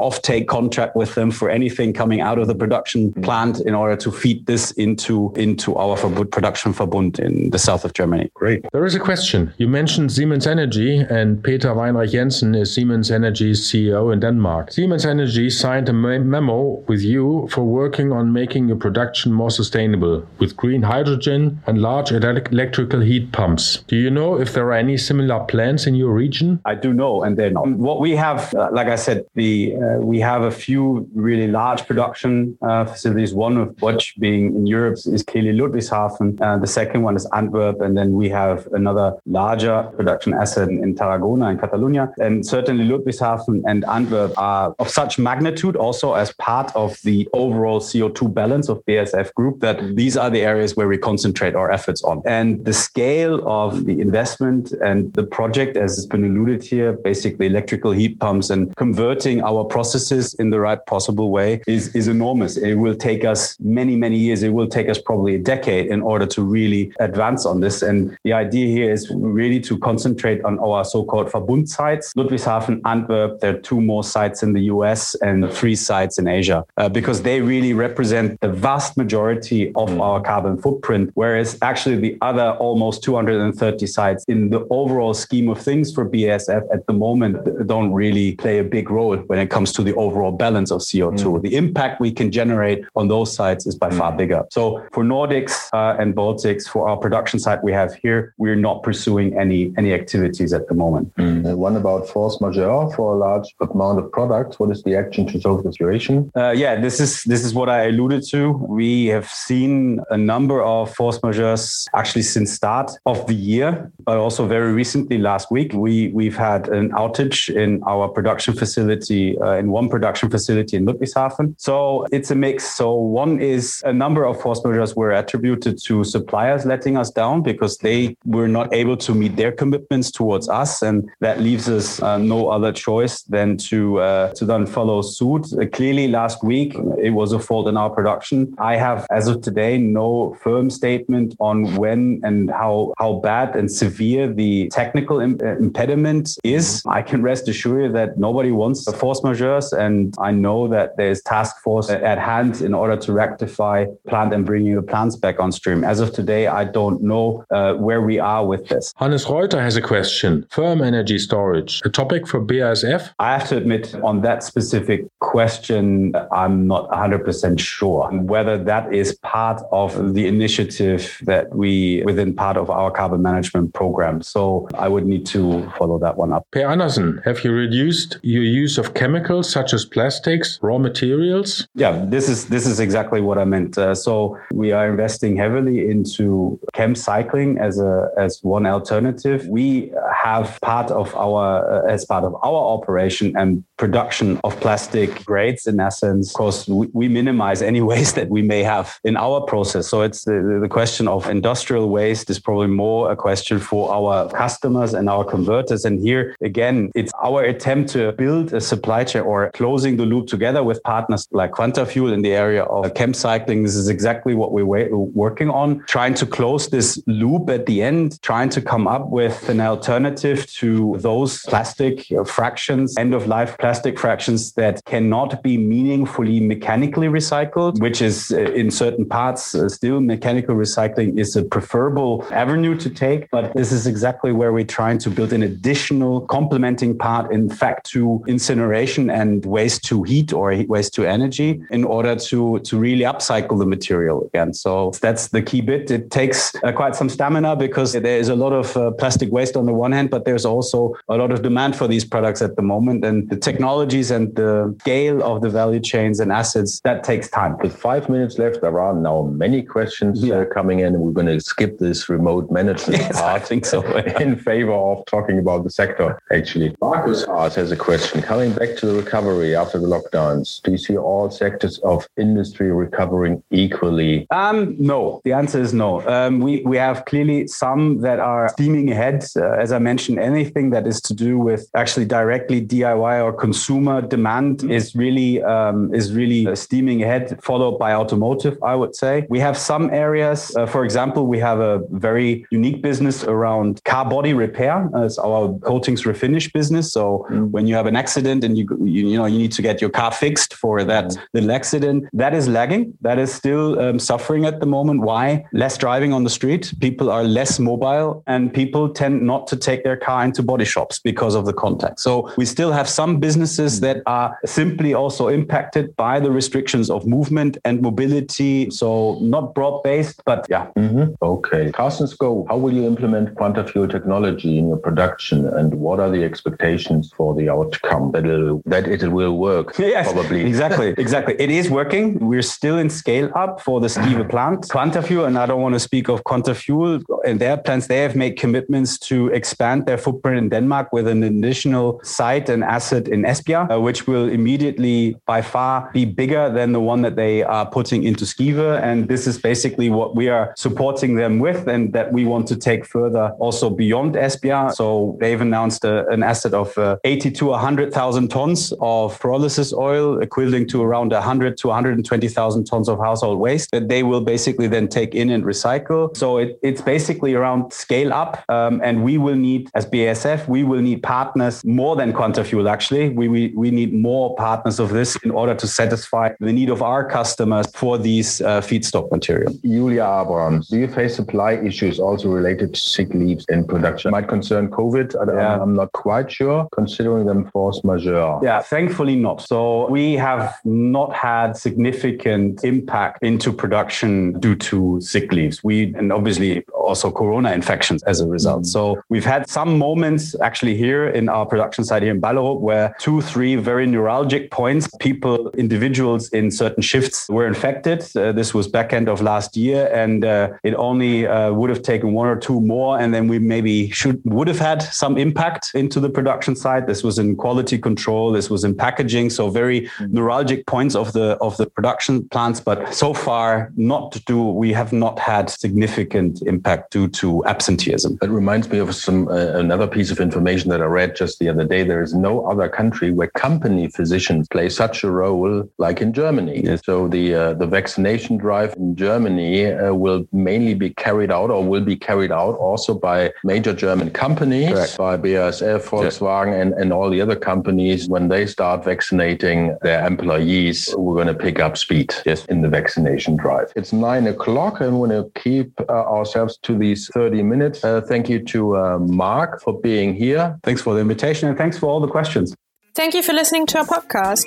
off-take 0.08 0.48
contract 0.48 0.96
with 0.96 1.16
them 1.16 1.32
for 1.32 1.50
anything 1.50 1.94
coming 1.94 2.22
out 2.22 2.38
of 2.38 2.48
the 2.48 2.56
production 2.56 3.12
mm. 3.12 3.24
plant 3.24 3.60
in 3.62 3.74
order 3.74 3.96
to 3.96 4.12
feed 4.12 4.46
this 4.46 4.72
into 4.72 5.34
into 5.36 5.76
our 5.76 5.98
production 6.26 6.74
verbund 6.74 7.20
in 7.20 7.50
the 7.50 7.60
south 7.60 7.84
of 7.86 7.94
Germany. 7.94 8.30
Great. 8.34 8.66
There 8.72 8.86
is 8.86 8.96
a 8.96 9.00
question. 9.00 9.54
You 9.58 9.68
mentioned 9.68 10.12
Siemens 10.12 10.48
Energy, 10.48 11.00
and 11.10 11.44
Peter 11.44 11.70
Weinreich 11.70 12.12
Jensen 12.12 12.56
is 12.56 12.74
Siemens 12.74 13.12
Energy's 13.12 13.60
CEO 13.62 14.14
in 14.14 14.20
Denmark. 14.20 14.72
Siemens 14.72 15.06
Energy 15.06 15.50
signed 15.50 15.90
a 15.90 15.94
memo 15.94 16.84
with 16.88 17.02
you 17.02 17.48
for 17.52 17.64
working 17.64 18.12
on 18.12 18.34
making 18.34 18.68
your 18.68 18.78
production 18.78 19.32
more 19.32 19.52
sustainable 19.52 20.26
with 20.40 20.56
green 20.56 20.82
hydrogen 20.82 21.62
and 21.68 21.82
large 21.82 22.12
electrical 22.38 23.00
heat 23.00 23.32
pumps. 23.32 23.84
Do 23.88 23.96
you 23.96 24.10
know 24.10 24.40
if 24.40 24.54
there 24.54 24.66
are 24.68 24.74
any 24.74 24.98
similar 24.98 25.40
plans 25.46 25.88
in 25.88 25.96
your 25.96 26.14
region? 26.14 26.62
I 26.66 26.76
do 26.76 26.94
know, 26.94 27.24
and 27.24 27.38
they're 27.38 27.52
not. 27.52 27.68
What 27.68 28.00
we 28.00 28.16
have, 28.16 28.54
uh, 28.54 28.70
like 28.72 28.88
I 28.88 28.96
said, 28.96 29.26
the 29.36 29.76
uh, 29.76 29.98
we 30.00 30.20
have 30.20 30.44
a 30.44 30.52
few 30.52 31.08
really 31.14 31.48
large 31.48 31.86
production 31.86 32.58
uh, 32.62 32.86
facilities. 32.86 33.34
One 33.34 33.58
of 33.58 33.82
which 33.82 34.16
being 34.20 34.56
in 34.56 34.68
Europe 34.68 34.98
is 35.06 35.24
clearly 35.24 35.54
Ludwigshafen. 35.58 36.42
Uh, 36.42 36.58
the 36.58 36.68
second 36.68 37.04
one 37.04 37.16
is 37.16 37.28
Antwerp, 37.34 37.82
and 37.82 37.98
then 37.98 38.14
we 38.14 38.30
have 38.30 38.68
another 38.74 39.14
larger 39.26 39.84
production 39.96 40.34
asset 40.34 40.70
in 40.70 40.96
Tarragona 40.96 41.52
in 41.52 41.58
Catalonia. 41.58 42.12
And 42.18 42.46
certainly 42.46 42.86
Ludwigshafen 42.86 43.62
and 43.66 43.86
Antwerp 43.86 44.38
are 44.38 44.76
of 44.80 44.90
such 44.90 45.20
magnitude, 45.20 45.76
also 45.76 46.14
as 46.14 46.34
part 46.34 46.72
of 46.76 46.98
the 47.04 47.28
overall 47.34 47.80
CO2 47.80 48.34
balance 48.34 48.70
of 48.70 48.84
BASF 48.86 49.34
Group, 49.34 49.60
that 49.62 49.96
these 49.96 50.18
are 50.18 50.30
the 50.30 50.42
areas 50.42 50.76
where 50.76 50.88
we 50.88 50.98
concentrate 50.98 51.56
our 51.56 51.72
efforts 51.72 52.02
on. 52.04 52.11
And 52.25 52.63
the 52.65 52.74
scale 52.74 53.48
of 53.48 53.86
the 53.86 54.01
investment 54.01 54.72
and 54.72 55.13
the 55.13 55.24
project, 55.24 55.77
as 55.77 55.96
has 55.96 56.06
been 56.06 56.24
alluded 56.25 56.63
here, 56.63 56.94
basically 56.94 57.48
electrical 57.48 57.91
heat 57.91 58.20
pumps 58.20 58.50
and 58.50 58.75
converting 58.75 59.41
our 59.44 59.63
processes 59.63 60.34
in 60.36 60.50
the 60.50 60.60
right 60.60 60.84
possible 60.86 61.32
way 61.32 61.62
is, 61.68 61.96
is 61.96 62.08
enormous. 62.08 62.58
It 62.58 62.75
will 62.75 62.96
take 62.96 63.24
us 63.24 63.58
many, 63.60 63.96
many 63.96 64.18
years. 64.18 64.44
It 64.44 64.53
will 64.53 64.68
take 64.68 64.89
us 64.89 65.00
probably 65.00 65.36
a 65.36 65.39
decade 65.39 65.88
in 65.88 66.01
order 66.01 66.25
to 66.27 66.44
really 66.44 66.94
advance 67.00 67.46
on 67.46 67.62
this. 67.62 67.82
And 67.82 68.18
the 68.24 68.34
idea 68.34 68.68
here 68.68 68.91
is 68.91 69.12
really 69.13 69.60
to 69.62 69.77
concentrate 69.80 70.44
on 70.44 70.60
our 70.60 70.84
so-called 70.84 71.27
Verbund 71.32 71.68
sites, 71.70 72.13
Ludwigshafen, 72.13 72.82
Antwerp. 72.86 73.39
There 73.39 73.56
are 73.56 73.60
two 73.60 73.82
more 73.82 74.03
sites 74.03 74.44
in 74.44 74.53
the 74.53 74.62
US 74.74 75.15
and 75.15 75.51
three 75.51 75.75
sites 75.75 76.18
in 76.18 76.27
Asia, 76.27 76.65
uh, 76.77 76.89
because 76.89 77.22
they 77.22 77.41
really 77.41 77.74
represent 77.74 78.39
the 78.41 78.50
vast 78.50 78.98
majority 78.98 79.72
of 79.75 80.00
our 80.00 80.22
carbon 80.22 80.58
footprint, 80.62 81.12
whereas 81.13 81.58
actually 81.62 81.98
the 82.01 82.17
other 82.22 82.51
almost 82.60 83.03
230 83.03 83.88
sites 83.88 84.24
in 84.27 84.50
the 84.50 84.65
overall 84.70 85.13
scheme 85.13 85.50
of 85.50 85.60
things 85.60 85.93
for 85.93 86.08
BASF 86.08 86.63
at 86.74 86.86
the 86.88 86.93
moment 86.93 87.67
don't 87.67 87.93
really 87.93 88.36
play 88.36 88.60
a 88.60 88.63
big 88.63 88.89
role 88.89 89.17
when 89.17 89.39
it 89.39 89.50
comes 89.50 89.72
to 89.74 89.84
the 89.84 89.93
overall 89.96 90.31
balance 90.31 90.72
of 90.72 90.81
CO2. 90.81 91.24
Mm. 91.24 91.41
The 91.41 91.55
impact 91.55 92.01
we 92.01 92.12
can 92.12 92.31
generate 92.31 92.84
on 92.96 93.08
those 93.08 93.34
sites 93.34 93.65
is 93.65 93.75
by 93.75 93.89
mm. 93.89 93.98
far 93.98 94.12
bigger. 94.12 94.43
So 94.51 94.84
for 94.91 95.03
Nordics 95.03 95.70
uh, 95.74 96.01
and 96.01 96.15
Baltics, 96.15 96.67
for 96.67 96.88
our 96.88 96.98
production 96.98 97.39
site 97.39 97.63
we 97.63 97.72
have 97.72 97.93
here, 97.96 98.34
we're 98.38 98.55
not 98.55 98.84
pursuing 98.84 99.38
any 99.38 99.74
any 99.77 99.93
activities 99.93 100.53
at 100.53 100.67
the 100.67 100.74
moment. 100.74 101.13
Mm. 101.15 101.55
One 101.55 101.75
about 101.75 102.08
force 102.10 102.39
majeure 102.41 102.89
for 102.96 103.13
a 103.15 103.17
large 103.17 103.48
amount 103.60 104.00
of 104.00 104.12
products. 104.12 104.60
What 104.60 104.72
is 104.72 104.84
the 104.84 104.96
action 104.96 105.27
to 105.27 105.39
solve 105.39 105.63
the 105.63 105.72
situation? 105.72 106.31
Uh, 106.36 106.51
yeah, 106.51 106.79
this 106.79 107.00
is 107.00 107.24
this 107.24 107.43
is 107.43 107.53
what 107.53 107.70
I 107.70 107.88
alluded 107.88 108.24
to. 108.29 108.51
We 108.51 109.08
have 109.08 109.27
seen 109.29 110.01
a 110.10 110.17
number 110.17 110.63
of 110.63 110.93
force 110.93 111.20
majeures 111.20 111.88
actually 111.94 112.22
since 112.22 112.52
start 112.52 112.92
of 113.06 113.26
the 113.28 113.34
year, 113.34 113.92
but 114.06 114.18
also 114.18 114.46
very 114.46 114.74
recently 114.74 115.18
last 115.18 115.52
week 115.52 115.74
we 115.74 116.10
we've 116.10 116.38
had 116.38 116.68
an 116.70 116.92
outage 116.92 117.54
in 117.54 117.82
our 117.84 118.08
production 118.08 118.54
facility 118.54 119.38
uh, 119.40 119.54
in 119.54 119.72
one 119.72 119.90
production 119.90 120.30
facility 120.30 120.78
in 120.78 120.86
Ludwigshafen. 120.86 121.56
So 121.58 122.06
it's 122.12 122.32
a 122.32 122.36
mix. 122.36 122.66
So 122.66 122.94
one 122.94 123.40
is 123.40 123.82
a 123.86 123.94
number 123.94 124.24
of 124.26 124.40
force 124.42 124.62
majeures 124.62 124.96
were 124.96 125.12
attributed 125.12 125.82
to 125.84 126.04
suppliers 126.04 126.66
letting 126.66 126.98
us 126.98 127.10
down 127.12 127.42
because 127.42 127.78
they 127.78 128.16
were 128.26 128.48
not 128.48 128.74
able 128.74 128.98
to 128.98 129.14
meet 129.14 129.36
their 129.36 129.52
commitments 129.52 130.12
towards 130.12 130.50
us, 130.50 130.82
and 130.82 131.10
that 131.20 131.40
leaves 131.40 131.70
us 131.70 132.02
uh, 132.02 132.18
no 132.18 132.50
other 132.50 132.72
choice 132.72 133.24
than 133.24 133.58
to 133.58 134.00
uh, 134.00 134.34
to 134.34 134.46
then 134.46 134.66
follow 134.66 135.02
suit. 135.02 135.46
Uh, 135.54 135.66
clearly, 135.68 136.08
last 136.08 136.44
week 136.44 136.76
it 136.98 137.12
was 137.12 137.32
a 137.34 137.40
fault 137.40 137.68
in 137.68 137.78
our 137.78 137.90
production. 137.90 138.54
I 138.58 138.76
have, 138.76 139.08
as 139.12 139.28
of 139.28 139.42
today, 139.42 139.78
no 139.78 140.38
firm 140.42 140.70
statement 140.70 141.36
on 141.40 141.76
when 141.84 142.22
and 142.28 142.40
how 142.62 142.94
how 143.04 143.12
bad 143.32 143.48
and 143.60 143.68
severe 143.84 144.26
the 144.42 144.54
technical 144.82 145.18
Im- 145.20 145.40
uh, 145.42 145.58
impediment 145.68 146.26
is. 146.58 146.66
I 147.00 147.02
can 147.10 147.20
rest 147.32 147.44
assured 147.54 147.92
that 148.00 148.10
nobody 148.28 148.52
wants 148.62 148.80
a 148.92 148.94
force 149.02 149.22
majeures, 149.28 149.68
and 149.86 150.00
I 150.30 150.32
know 150.46 150.60
that 150.76 150.88
there's 151.00 151.20
task 151.34 151.54
force 151.66 151.90
at 152.12 152.20
hand 152.32 152.54
in 152.68 152.74
order 152.82 152.98
to 153.06 153.10
rectify 153.24 153.76
plant 154.12 154.30
and 154.36 154.44
bringing 154.52 154.76
the 154.82 154.88
plants 154.92 155.16
back 155.26 155.38
on 155.44 155.50
stream. 155.60 155.80
As 155.94 156.00
of 156.06 156.10
today, 156.22 156.44
I 156.62 156.64
don't 156.80 157.00
know 157.12 157.26
uh, 157.58 157.74
where 157.86 158.02
we 158.10 158.16
are 158.34 158.44
with 158.52 158.64
this. 158.72 158.86
Hannes 159.02 159.26
Reuter 159.32 159.62
has 159.68 159.76
a 159.84 159.86
question. 159.94 160.32
Firm 160.60 160.80
energy 160.92 161.20
storage, 161.28 161.74
a 161.90 161.90
topic 162.02 162.22
for 162.32 162.40
BASF? 162.52 163.02
I 163.20 163.30
have 163.38 163.48
to 163.50 163.56
admit, 163.62 163.84
on 164.10 164.16
that 164.28 164.40
specific 164.52 165.00
question, 165.20 166.14
I'm 166.42 166.56
not 166.74 166.84
100% 166.90 167.60
sure 167.60 168.04
whether 168.34 168.56
that 168.72 168.86
is 169.02 169.10
part 169.38 169.60
of 169.72 169.90
the 170.16 170.26
initiative 170.36 171.04
that 171.32 171.46
we, 171.62 171.71
within 172.04 172.34
part 172.34 172.58
of 172.58 172.70
our 172.70 172.92
carbon 172.92 173.22
management 173.22 173.74
program. 173.74 174.22
So 174.22 174.68
I 174.75 174.88
would 174.88 175.06
need 175.06 175.25
to 175.28 175.70
follow 175.78 175.98
that 176.00 176.18
one 176.18 176.32
up. 176.34 176.44
Per 176.51 176.66
Andersen, 176.66 177.22
have 177.25 177.44
you 177.44 177.51
reduced 177.51 178.18
your 178.22 178.44
use 178.44 178.78
of 178.78 178.94
chemicals 178.94 179.50
such 179.50 179.74
as 179.74 179.86
plastics, 179.86 180.60
raw 180.62 180.78
materials? 180.78 181.68
Yeah, 181.75 182.06
this 182.08 182.30
is 182.30 182.48
this 182.48 182.66
is 182.66 182.80
exactly 182.80 183.22
what 183.22 183.38
I 183.38 183.46
meant. 183.46 183.78
Uh, 183.78 183.96
so 183.96 184.38
we 184.54 184.72
are 184.72 184.90
investing 184.90 185.36
heavily 185.38 185.90
into 185.90 186.60
chem 186.74 186.96
cycling 186.96 187.58
as 187.58 187.80
a 187.80 188.10
as 188.18 188.40
one 188.42 188.66
alternative. 188.66 189.48
We 189.48 189.92
have 190.13 190.60
part 190.62 190.92
of 190.92 191.16
our 191.16 191.86
uh, 191.86 191.92
as 191.96 192.06
part 192.06 192.24
of 192.24 192.34
our 192.36 192.62
operation 192.75 193.36
and 193.38 193.63
production 193.78 194.40
of 194.44 194.60
plastic 194.60 195.25
grades 195.25 195.66
in 195.68 195.80
essence. 195.80 196.30
Of 196.30 196.36
course, 196.36 196.68
we, 196.68 196.88
we 196.94 197.08
minimize 197.08 197.62
any 197.62 197.82
waste 197.92 198.16
that 198.16 198.30
we 198.30 198.42
may 198.42 198.63
have 198.63 199.00
in 199.04 199.18
our 199.18 199.42
process. 199.42 199.88
So 199.88 200.01
it's 200.01 200.25
the, 200.25 200.60
the 200.62 200.70
question 200.70 201.08
of 201.08 201.28
industrial 201.28 201.61
waste 201.70 202.30
is 202.30 202.39
probably 202.39 202.68
more 202.68 203.12
a 203.12 203.15
question 203.15 203.60
for 203.60 203.94
our 203.94 204.30
customers 204.30 204.94
and 204.94 205.10
our 205.10 205.24
converters. 205.24 205.86
And 205.86 206.00
here 206.00 206.36
again, 206.41 206.91
it's 206.96 207.12
our 207.24 207.44
attempt 207.44 207.91
to 207.91 208.12
build 208.13 208.53
a 208.53 208.62
supply 208.62 209.03
chain 209.03 209.24
or 209.24 209.51
closing 209.51 209.98
the 209.98 210.06
loop 210.06 210.27
together 210.27 210.63
with 210.63 210.82
partners 210.84 211.27
like 211.32 211.51
Quantafuel 211.51 212.13
in 212.13 212.22
the 212.22 212.34
area 212.34 212.63
of 212.63 212.94
chem 212.94 213.13
cycling. 213.13 213.63
This 213.63 213.75
is 213.75 213.88
exactly 213.89 214.34
what 214.34 214.51
we're 214.51 214.96
working 214.96 215.50
on, 215.50 215.84
trying 215.86 216.15
to 216.15 216.25
close 216.25 216.70
this 216.70 217.01
loop 217.08 217.50
at 217.50 217.65
the 217.65 217.81
end, 217.81 218.22
trying 218.22 218.50
to 218.50 218.62
come 218.62 218.88
up 218.88 219.09
with 219.09 219.50
an 219.50 219.62
alternative 219.62 220.46
to 220.62 220.96
those 221.00 221.42
plastic 221.44 222.05
fractions, 222.25 222.98
end 222.98 223.14
of 223.14 223.27
life 223.27 223.57
plastic 223.57 224.00
fractions 224.00 224.53
that 224.53 224.83
cannot 224.86 225.44
be 225.44 225.57
meaningfully 225.57 226.40
mechanically 226.40 227.07
recycled, 227.07 227.79
which 227.79 228.01
is 228.01 228.31
uh, 228.31 228.40
in 228.62 228.72
certain 228.72 229.05
parts 229.05 229.55
uh, 229.55 229.70
still 229.70 230.00
mechanical 230.00 230.55
recycling 230.55 231.20
is 231.20 231.36
a 231.36 231.44
preferable 231.51 232.25
avenue 232.31 232.75
to 232.77 232.90
take. 232.90 233.29
But 233.29 233.53
this 233.53 233.72
is 233.72 233.85
exactly 233.85 234.31
where 234.31 234.51
we're 234.53 234.66
trying 234.66 234.98
to 235.00 235.09
build 235.09 235.33
an 235.33 235.44
additional 235.44 236.22
complementing 236.22 236.98
part, 236.98 237.31
in 237.31 237.50
fact, 237.50 237.85
to 237.92 238.24
incineration 238.27 239.09
and 239.09 239.46
waste 239.46 239.83
to 239.85 240.03
heat 240.03 240.33
or 240.33 240.55
waste 240.68 240.94
to 240.96 241.05
energy 241.05 241.61
in 241.70 241.83
order 241.83 242.16
to, 242.16 242.59
to 242.59 242.77
really 242.77 243.03
upcycle 243.03 243.59
the 243.59 243.66
material 243.66 244.25
again. 244.25 244.53
So 244.53 244.92
that's 245.01 245.27
the 245.27 245.42
key 245.42 245.61
bit. 245.61 245.92
It 245.92 246.09
takes 246.09 246.55
uh, 246.64 246.72
quite 246.72 246.96
some 246.96 247.09
stamina 247.09 247.55
because 247.55 247.94
there 247.94 248.18
is 248.18 248.29
a 248.29 248.35
lot 248.35 248.53
of 248.53 248.77
uh, 248.77 248.92
plastic 248.92 249.31
waste 249.31 249.55
on 249.55 249.66
the 249.66 249.74
one 249.74 249.92
hand, 249.92 250.09
but 250.09 250.25
there's 250.25 250.46
also 250.46 250.96
a 251.09 251.18
lot 251.18 251.31
of 251.31 251.42
demand 251.42 251.75
for 251.75 251.87
these 251.87 252.05
products 252.05 252.42
at 252.42 252.55
the 252.55 252.61
moment. 252.61 253.03
And 253.03 253.29
the 253.29 253.35
technologies 253.35 254.11
and 254.11 254.33
the 254.35 254.75
scale 254.79 255.22
of 255.22 255.42
the 255.42 255.50
value 255.50 255.79
chains 255.79 256.20
and 256.20 256.31
assets, 256.31 256.79
that 256.81 257.03
takes 257.03 257.29
time. 257.29 257.57
With 257.57 257.75
five 257.75 258.07
minutes 258.09 258.37
left, 258.37 258.61
there 258.61 258.79
are 258.79 258.94
now 258.94 259.24
many 259.24 259.61
questions 259.61 260.24
yeah. 260.24 260.35
uh, 260.35 260.46
coming 260.46 260.79
in. 260.79 261.00
We're 261.00 261.11
going 261.11 261.27
to 261.27 261.41
skip 261.42 261.80
this 261.80 262.10
remote 262.10 262.51
management 262.51 263.00
yes, 263.01 263.20
part. 263.20 263.42
I 263.42 263.44
think 263.44 263.66
so. 263.66 263.82
in 264.20 264.36
favor 264.36 264.74
of 264.74 265.06
talking 265.06 265.40
about 265.40 265.64
the 265.64 265.70
sector, 265.70 266.20
actually. 266.32 266.75
Marcus 266.82 267.25
has 267.25 267.72
a 267.72 267.77
question. 267.77 268.22
Coming 268.22 268.54
back 268.54 268.75
to 268.77 268.86
the 268.86 268.94
recovery 268.94 269.56
after 269.56 269.80
the 269.80 269.88
lockdowns, 269.88 270.62
do 270.64 270.72
you 270.72 270.77
see 270.77 270.98
all 270.98 271.30
sectors 271.30 271.80
of 271.80 272.08
industry 272.18 272.72
recovering 272.72 273.44
equally? 273.51 274.27
Um, 274.32 274.75
no. 274.80 275.22
The 275.24 275.34
answer 275.34 275.60
is 275.62 275.74
no. 275.74 276.08
Um, 276.08 276.40
we, 276.40 276.62
we 276.64 276.77
have 276.77 277.06
clearly 277.06 277.48
some 277.48 278.01
that 278.01 278.20
are 278.20 278.50
steaming 278.50 278.92
ahead. 278.92 279.25
Uh, 279.36 279.51
as 279.54 279.72
I 279.72 279.80
mentioned, 279.80 280.20
anything 280.20 280.70
that 280.72 280.88
is 280.88 281.01
to 281.01 281.14
do 281.14 281.38
with 281.38 281.70
actually 281.75 282.06
directly 282.06 282.66
DIY 282.66 283.24
or 283.24 283.34
consumer 283.34 284.01
demand 284.01 284.60
mm-hmm. 284.60 284.72
is 284.72 284.96
really 284.96 285.42
um, 285.44 285.94
is 285.94 286.14
really 286.14 286.48
uh, 286.48 286.56
steaming 286.56 287.04
ahead, 287.04 287.40
followed 287.44 287.77
by 287.77 287.94
automotive. 287.94 288.58
I 288.64 288.75
would 288.75 288.96
say 288.96 289.25
we 289.30 289.40
have 289.40 289.58
some 289.58 289.90
areas. 289.90 290.56
Uh, 290.56 290.66
for 290.66 290.84
example, 290.84 291.27
we 291.31 291.39
have 291.39 291.59
a 291.59 291.81
very 292.09 292.46
unique 292.51 292.79
business 292.81 293.24
around 293.24 293.81
car 293.85 294.05
body 294.15 294.33
repair. 294.33 294.75
Uh, 294.94 295.05
it's 295.05 295.17
our 295.17 295.44
coatings 295.70 296.03
refinish 296.03 296.51
business. 296.51 296.91
So 296.91 297.25
mm. 297.31 297.50
when 297.55 297.67
you 297.67 297.75
have 297.79 297.87
an 297.94 297.96
accident 297.96 298.44
and 298.44 298.57
you, 298.57 298.65
you, 298.94 299.07
you 299.11 299.17
know 299.17 299.27
you 299.33 299.37
need 299.37 299.53
to 299.53 299.61
get 299.61 299.79
your 299.83 299.89
car 299.89 300.11
fixed 300.11 300.53
for 300.55 300.83
that 300.83 301.05
mm. 301.05 301.17
little 301.33 301.51
accident, 301.59 301.98
that 302.11 302.33
is 302.33 302.50
lagging. 302.57 302.83
That 303.07 303.17
is 303.17 303.33
still 303.33 303.79
um, 303.79 303.98
suffering 303.98 304.44
at 304.46 304.59
the 304.59 304.65
moment. 304.65 305.01
Why? 305.01 305.46
Less 305.53 305.77
driving 305.77 306.11
on 306.11 306.25
the 306.25 306.29
street. 306.29 306.74
People 306.81 307.09
are 307.09 307.24
less 307.24 307.59
mobile, 307.59 308.24
and 308.27 308.53
people 308.53 308.89
tend 308.89 309.22
not 309.22 309.48
to 309.48 309.55
take 309.55 309.85
their 309.85 309.98
car 309.98 310.25
into 310.25 310.44
body 310.44 310.65
shops 310.65 311.00
because 311.00 311.33
of 311.33 311.46
the 311.46 311.53
contact. 311.53 312.01
So 312.01 312.29
we 312.35 312.46
still 312.46 312.74
have 312.74 312.89
some 312.89 313.22
businesses 313.22 313.79
that 313.79 313.98
are 314.05 314.37
simply 314.46 314.94
also 314.94 315.29
impacted 315.29 315.96
by 315.96 316.20
the 316.20 316.31
restrictions 316.31 316.89
of 316.89 317.07
movement 317.07 317.57
and 317.63 317.81
mobility. 317.81 318.70
So 318.70 319.17
not 319.22 319.55
broad 319.55 319.81
based, 319.83 320.22
but 320.25 320.46
yeah. 320.50 320.67
Mm-hmm. 320.77 321.11
Okay. 321.22 321.72
Carsten 321.72 322.08
Sko, 322.08 322.48
how 322.48 322.58
will 322.58 322.74
you 322.74 322.86
implement 322.86 323.36
Quantafuel 323.36 323.90
technology 323.90 324.58
in 324.58 324.68
your 324.68 324.78
production 324.78 325.48
and 325.48 325.76
what 325.76 326.00
are 326.00 326.10
the 326.10 326.24
expectations 326.24 327.12
for 327.16 327.36
the 327.36 327.50
outcome 327.50 328.12
that, 328.12 328.26
it'll, 328.26 328.62
that 328.66 328.88
it 328.88 329.12
will 329.12 329.38
work? 329.38 329.76
yes, 329.80 330.12
probably. 330.12 330.42
Exactly. 330.46 330.94
exactly. 330.98 331.36
It 331.40 331.52
is 331.52 331.70
working. 331.70 332.20
We're 332.20 332.42
still 332.42 332.78
in 332.78 332.90
scale 332.90 333.30
up 333.36 333.62
for 333.62 333.80
the 333.80 333.88
Skive 333.88 334.30
plant. 334.30 334.68
Quantafuel, 334.68 335.28
and 335.28 335.38
I 335.38 335.46
don't 335.46 335.62
want 335.62 335.76
to 335.76 335.80
speak 335.80 336.08
of 336.10 336.24
Quantafuel 336.24 337.04
and 337.26 337.40
their 337.40 337.58
plans, 337.58 337.88
they 337.88 338.00
have 338.00 338.16
made 338.16 338.38
commitments 338.38 338.98
to 339.00 339.28
expand 339.30 339.86
their 339.86 339.98
footprint 339.98 340.38
in 340.38 340.50
Denmark 340.50 340.92
with 340.92 341.08
an 341.08 341.24
additional 341.24 342.00
site 342.04 342.50
and 342.50 342.64
asset 342.64 343.08
in 343.08 343.24
Esbjerg, 343.24 343.72
uh, 343.72 343.80
which 343.80 344.08
will 344.08 344.30
immediately 344.30 345.16
by 345.26 345.42
far 345.42 345.90
be 345.94 346.06
bigger 346.06 346.52
than 346.52 346.72
the 346.72 346.80
one 346.80 347.02
that 347.02 347.16
they 347.16 347.44
are 347.44 347.66
putting 347.66 348.04
into 348.04 348.26
Skive. 348.26 348.82
And 348.82 349.08
this 349.08 349.28
is 349.28 349.38
basically 349.40 349.90
what 349.90 350.16
we 350.16 350.30
are 350.30 350.54
supporting 350.56 351.00
them 351.09 351.40
with 351.40 351.68
and 351.68 351.94
that 351.94 352.14
we 352.14 352.25
want 352.25 352.48
to 352.48 352.55
take 352.55 352.85
further 352.85 353.31
also 353.40 353.70
beyond 353.70 354.16
Esbjerg. 354.16 354.74
So 354.74 355.18
they've 355.20 355.42
announced 355.42 355.83
a, 355.83 356.07
an 356.07 356.24
asset 356.24 356.53
of 356.53 356.77
uh, 356.77 356.98
80 357.03 357.31
to 357.31 357.46
100,000 357.48 358.27
tons 358.29 358.74
of 358.79 359.20
pyrolysis 359.20 359.74
oil, 359.77 360.22
equivalent 360.22 360.70
to 360.72 360.81
around 360.83 361.11
100 361.11 361.57
to 361.57 361.68
120,000 361.68 362.64
tons 362.66 362.90
of 362.90 363.00
household 363.00 363.40
waste 363.40 363.72
that 363.72 363.87
they 363.90 364.03
will 364.03 364.22
basically 364.22 364.68
then 364.68 364.87
take 364.87 365.16
in 365.16 365.29
and 365.29 365.44
recycle. 365.44 366.16
So 366.16 366.37
it, 366.37 366.59
it's 366.61 366.81
basically 366.81 367.33
around 367.33 367.74
scale 367.74 368.14
up. 368.14 368.44
Um, 368.50 368.81
and 368.83 369.03
we 369.03 369.18
will 369.18 369.35
need, 369.35 369.70
as 369.74 369.85
BASF, 369.85 370.48
we 370.48 370.64
will 370.64 370.81
need 370.81 371.03
partners 371.03 371.64
more 371.66 371.96
than 371.96 372.14
Quantafuel, 372.14 372.70
actually. 372.70 373.09
We, 373.09 373.27
we, 373.27 373.53
we 373.55 373.72
need 373.72 373.94
more 373.94 374.35
partners 374.35 374.79
of 374.79 374.90
this 374.90 375.18
in 375.24 375.31
order 375.31 375.55
to 375.55 375.68
satisfy 375.68 376.29
the 376.40 376.53
need 376.53 376.70
of 376.70 376.81
our 376.81 377.07
customers 377.07 377.68
for 377.74 377.98
these 377.98 378.42
uh, 378.42 378.61
feedstock 378.61 379.11
material. 379.11 379.53
Julia 379.64 380.22
Abrams, 380.22 380.68
do 380.68 380.77
you 380.77 380.87
face 380.94 381.16
supply 381.16 381.54
issues 381.54 382.00
also 382.00 382.30
related 382.30 382.74
to 382.74 382.80
sick 382.80 383.14
leaves 383.14 383.46
in 383.50 383.66
production? 383.66 384.12
Might 384.12 384.27
concern 384.27 384.70
COVID. 384.70 385.14
Yeah. 385.14 385.62
I'm 385.62 385.74
not 385.74 385.92
quite 385.92 386.32
sure, 386.32 386.68
considering 386.74 387.25
them 387.25 387.50
force 387.51 387.84
majeure. 387.84 388.40
Yeah, 388.44 388.62
thankfully 388.62 389.16
not. 389.16 389.42
So 389.42 389.90
we 389.90 390.14
have 390.14 390.56
not 390.66 391.14
had 391.14 391.58
significant 391.58 392.64
impact 392.64 393.24
into 393.24 393.51
production 393.51 394.40
due 394.40 394.56
to 394.56 395.00
sick 395.01 395.32
leaves. 395.32 395.64
We 395.64 395.94
and 395.96 396.12
obviously 396.12 396.64
also 396.74 397.12
corona 397.12 397.51
infections 397.51 398.04
as 398.04 398.20
a 398.22 398.27
result. 398.27 398.64
Mm. 398.64 398.68
So 398.68 399.01
we've 399.10 399.25
had 399.25 399.50
some 399.50 399.77
moments 399.77 400.36
actually 400.42 400.75
here 400.75 401.08
in 401.08 401.30
our 401.30 401.46
production 401.46 401.84
site 401.84 402.04
here 402.04 402.12
in 402.12 402.22
Ballerup 402.22 402.60
where 402.60 402.96
two, 403.00 403.22
three 403.22 403.56
very 403.56 403.88
neuralgic 403.88 404.51
points, 404.51 404.90
people, 405.00 405.50
individuals 405.51 406.30
in 406.30 406.51
certain 406.51 406.82
shifts 406.82 407.30
were 407.30 407.48
infected. 407.48 408.06
Uh, 408.16 408.32
this 408.32 408.54
was 408.54 408.68
back 408.68 408.94
end 408.94 409.08
of 409.08 409.22
last 409.22 409.56
year, 409.56 409.90
and 409.94 410.25
uh, 410.25 410.50
it 410.64 410.75
only 410.81 411.27
uh, 411.27 411.51
would 411.53 411.70
have 411.70 411.83
taken 411.83 412.13
one 412.13 412.27
or 412.27 412.35
two 412.35 412.59
more, 412.59 413.00
and 413.00 413.13
then 413.13 413.27
we 413.27 413.39
maybe 413.39 413.89
should 413.91 414.20
would 414.25 414.48
have 414.48 414.59
had 414.59 414.81
some 414.81 415.17
impact 415.17 415.72
into 415.74 416.00
the 416.00 416.09
production 416.09 416.55
side. 416.55 416.87
This 416.87 417.03
was 417.03 417.17
in 417.20 417.35
quality 417.35 417.77
control. 417.77 418.31
This 418.31 418.50
was 418.50 418.63
in 418.63 418.75
packaging. 418.75 419.29
So 419.29 419.50
very 419.50 419.81
mm. 419.81 420.11
neuralgic 420.11 420.65
points 420.65 420.96
of 420.96 421.13
the 421.13 421.37
of 421.48 421.55
the 421.57 421.67
production 421.67 422.27
plants. 422.29 422.59
But 422.59 422.94
so 422.94 423.13
far, 423.13 423.72
not 423.77 424.20
do 424.25 424.44
we 424.44 424.74
have 424.74 424.91
not 424.91 425.20
had 425.20 425.50
significant 425.50 426.41
impact 426.41 426.91
due 426.91 427.07
to 427.22 427.46
absenteeism. 427.46 428.17
That 428.22 428.29
reminds 428.29 428.70
me 428.70 428.79
of 428.79 428.96
some 428.96 429.27
uh, 429.27 429.59
another 429.65 429.87
piece 429.87 430.11
of 430.11 430.20
information 430.20 430.70
that 430.72 430.81
I 430.81 430.85
read 430.85 431.15
just 431.15 431.39
the 431.39 431.50
other 431.50 431.65
day. 431.65 431.83
There 431.83 432.03
is 432.03 432.13
no 432.13 432.46
other 432.51 432.67
country 432.67 433.11
where 433.11 433.27
company 433.27 433.87
physicians 433.87 434.48
play 434.48 434.67
such 434.70 435.03
a 435.03 435.11
role 435.11 435.70
like 435.77 436.01
in 436.01 436.11
Germany. 436.13 436.61
Yes. 436.63 436.81
So 436.83 437.07
the 437.07 437.35
uh, 437.35 437.53
the 437.53 437.67
vaccination 437.67 438.37
drive 438.37 438.74
in 438.75 438.96
Germany 438.96 439.67
uh, 439.67 439.94
will 439.94 440.25
mainly 440.31 440.71
be 440.74 440.92
carried 440.92 441.31
out 441.31 441.50
or 441.51 441.64
will 441.64 441.84
be 441.84 441.96
carried 441.96 442.31
out 442.31 442.55
also 442.55 442.94
by 442.94 443.31
major 443.44 443.74
German 443.74 444.12
companies, 444.12 444.70
Correct. 444.70 444.98
by 444.98 445.18
BASF, 445.18 445.84
Volkswagen, 445.84 446.51
yes. 446.51 446.62
and, 446.62 446.74
and 446.74 446.94
all 446.94 447.10
the 447.10 447.22
other 447.22 447.36
companies. 447.36 448.07
When 448.07 448.27
they 448.27 448.46
start 448.46 448.84
vaccinating 448.84 449.77
their 449.81 450.05
employees, 450.05 450.94
we're 450.98 451.16
going 451.16 451.27
to 451.27 451.34
pick 451.34 451.60
up 451.60 451.77
speed 451.77 452.14
yes. 452.25 452.46
in 452.46 452.62
the 452.62 452.70
vaccination 452.70 453.36
drive. 453.36 453.72
It's 453.75 453.94
nine 453.94 454.27
o'clock 454.27 454.81
and 454.81 455.00
we're 455.00 455.07
going 455.07 455.24
to 455.24 455.40
keep 455.40 455.72
uh, 455.81 455.92
ourselves 455.92 456.57
to 456.64 456.77
these 456.77 457.10
30 457.14 457.44
minutes. 457.44 457.84
Uh, 457.84 458.01
thank 458.01 458.29
you 458.29 458.44
to 458.46 458.77
uh, 458.77 459.00
Mark 459.00 459.62
for 459.62 459.79
being 459.79 460.14
here. 460.14 460.57
Thanks 460.64 460.81
for 460.81 460.94
the 460.94 461.00
invitation 461.00 461.50
and 461.50 461.57
thanks 461.57 461.77
for 461.77 461.88
all 461.88 462.00
the 462.00 462.07
questions. 462.07 462.55
Thank 462.94 463.14
you 463.14 463.24
for 463.24 463.32
listening 463.32 463.66
to 463.68 463.80
our 463.80 463.86
podcast. 463.86 464.46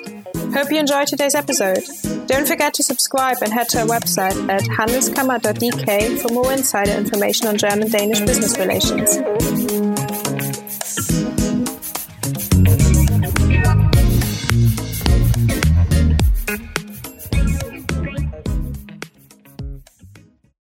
Hope 0.53 0.71
you 0.71 0.77
enjoyed 0.77 1.07
today's 1.07 1.33
episode. 1.33 1.83
Don't 2.27 2.47
forget 2.47 2.75
to 2.75 2.83
subscribe 2.83 3.37
and 3.41 3.51
head 3.51 3.67
to 3.69 3.79
our 3.81 3.87
website 3.87 4.49
at 4.49 4.61
handelskammer.dk 4.63 6.21
for 6.21 6.31
more 6.31 6.53
insider 6.53 6.91
information 6.91 7.47
on 7.47 7.57
German 7.57 7.89
Danish 7.89 8.19
business 8.21 8.57
relations. 8.59 9.17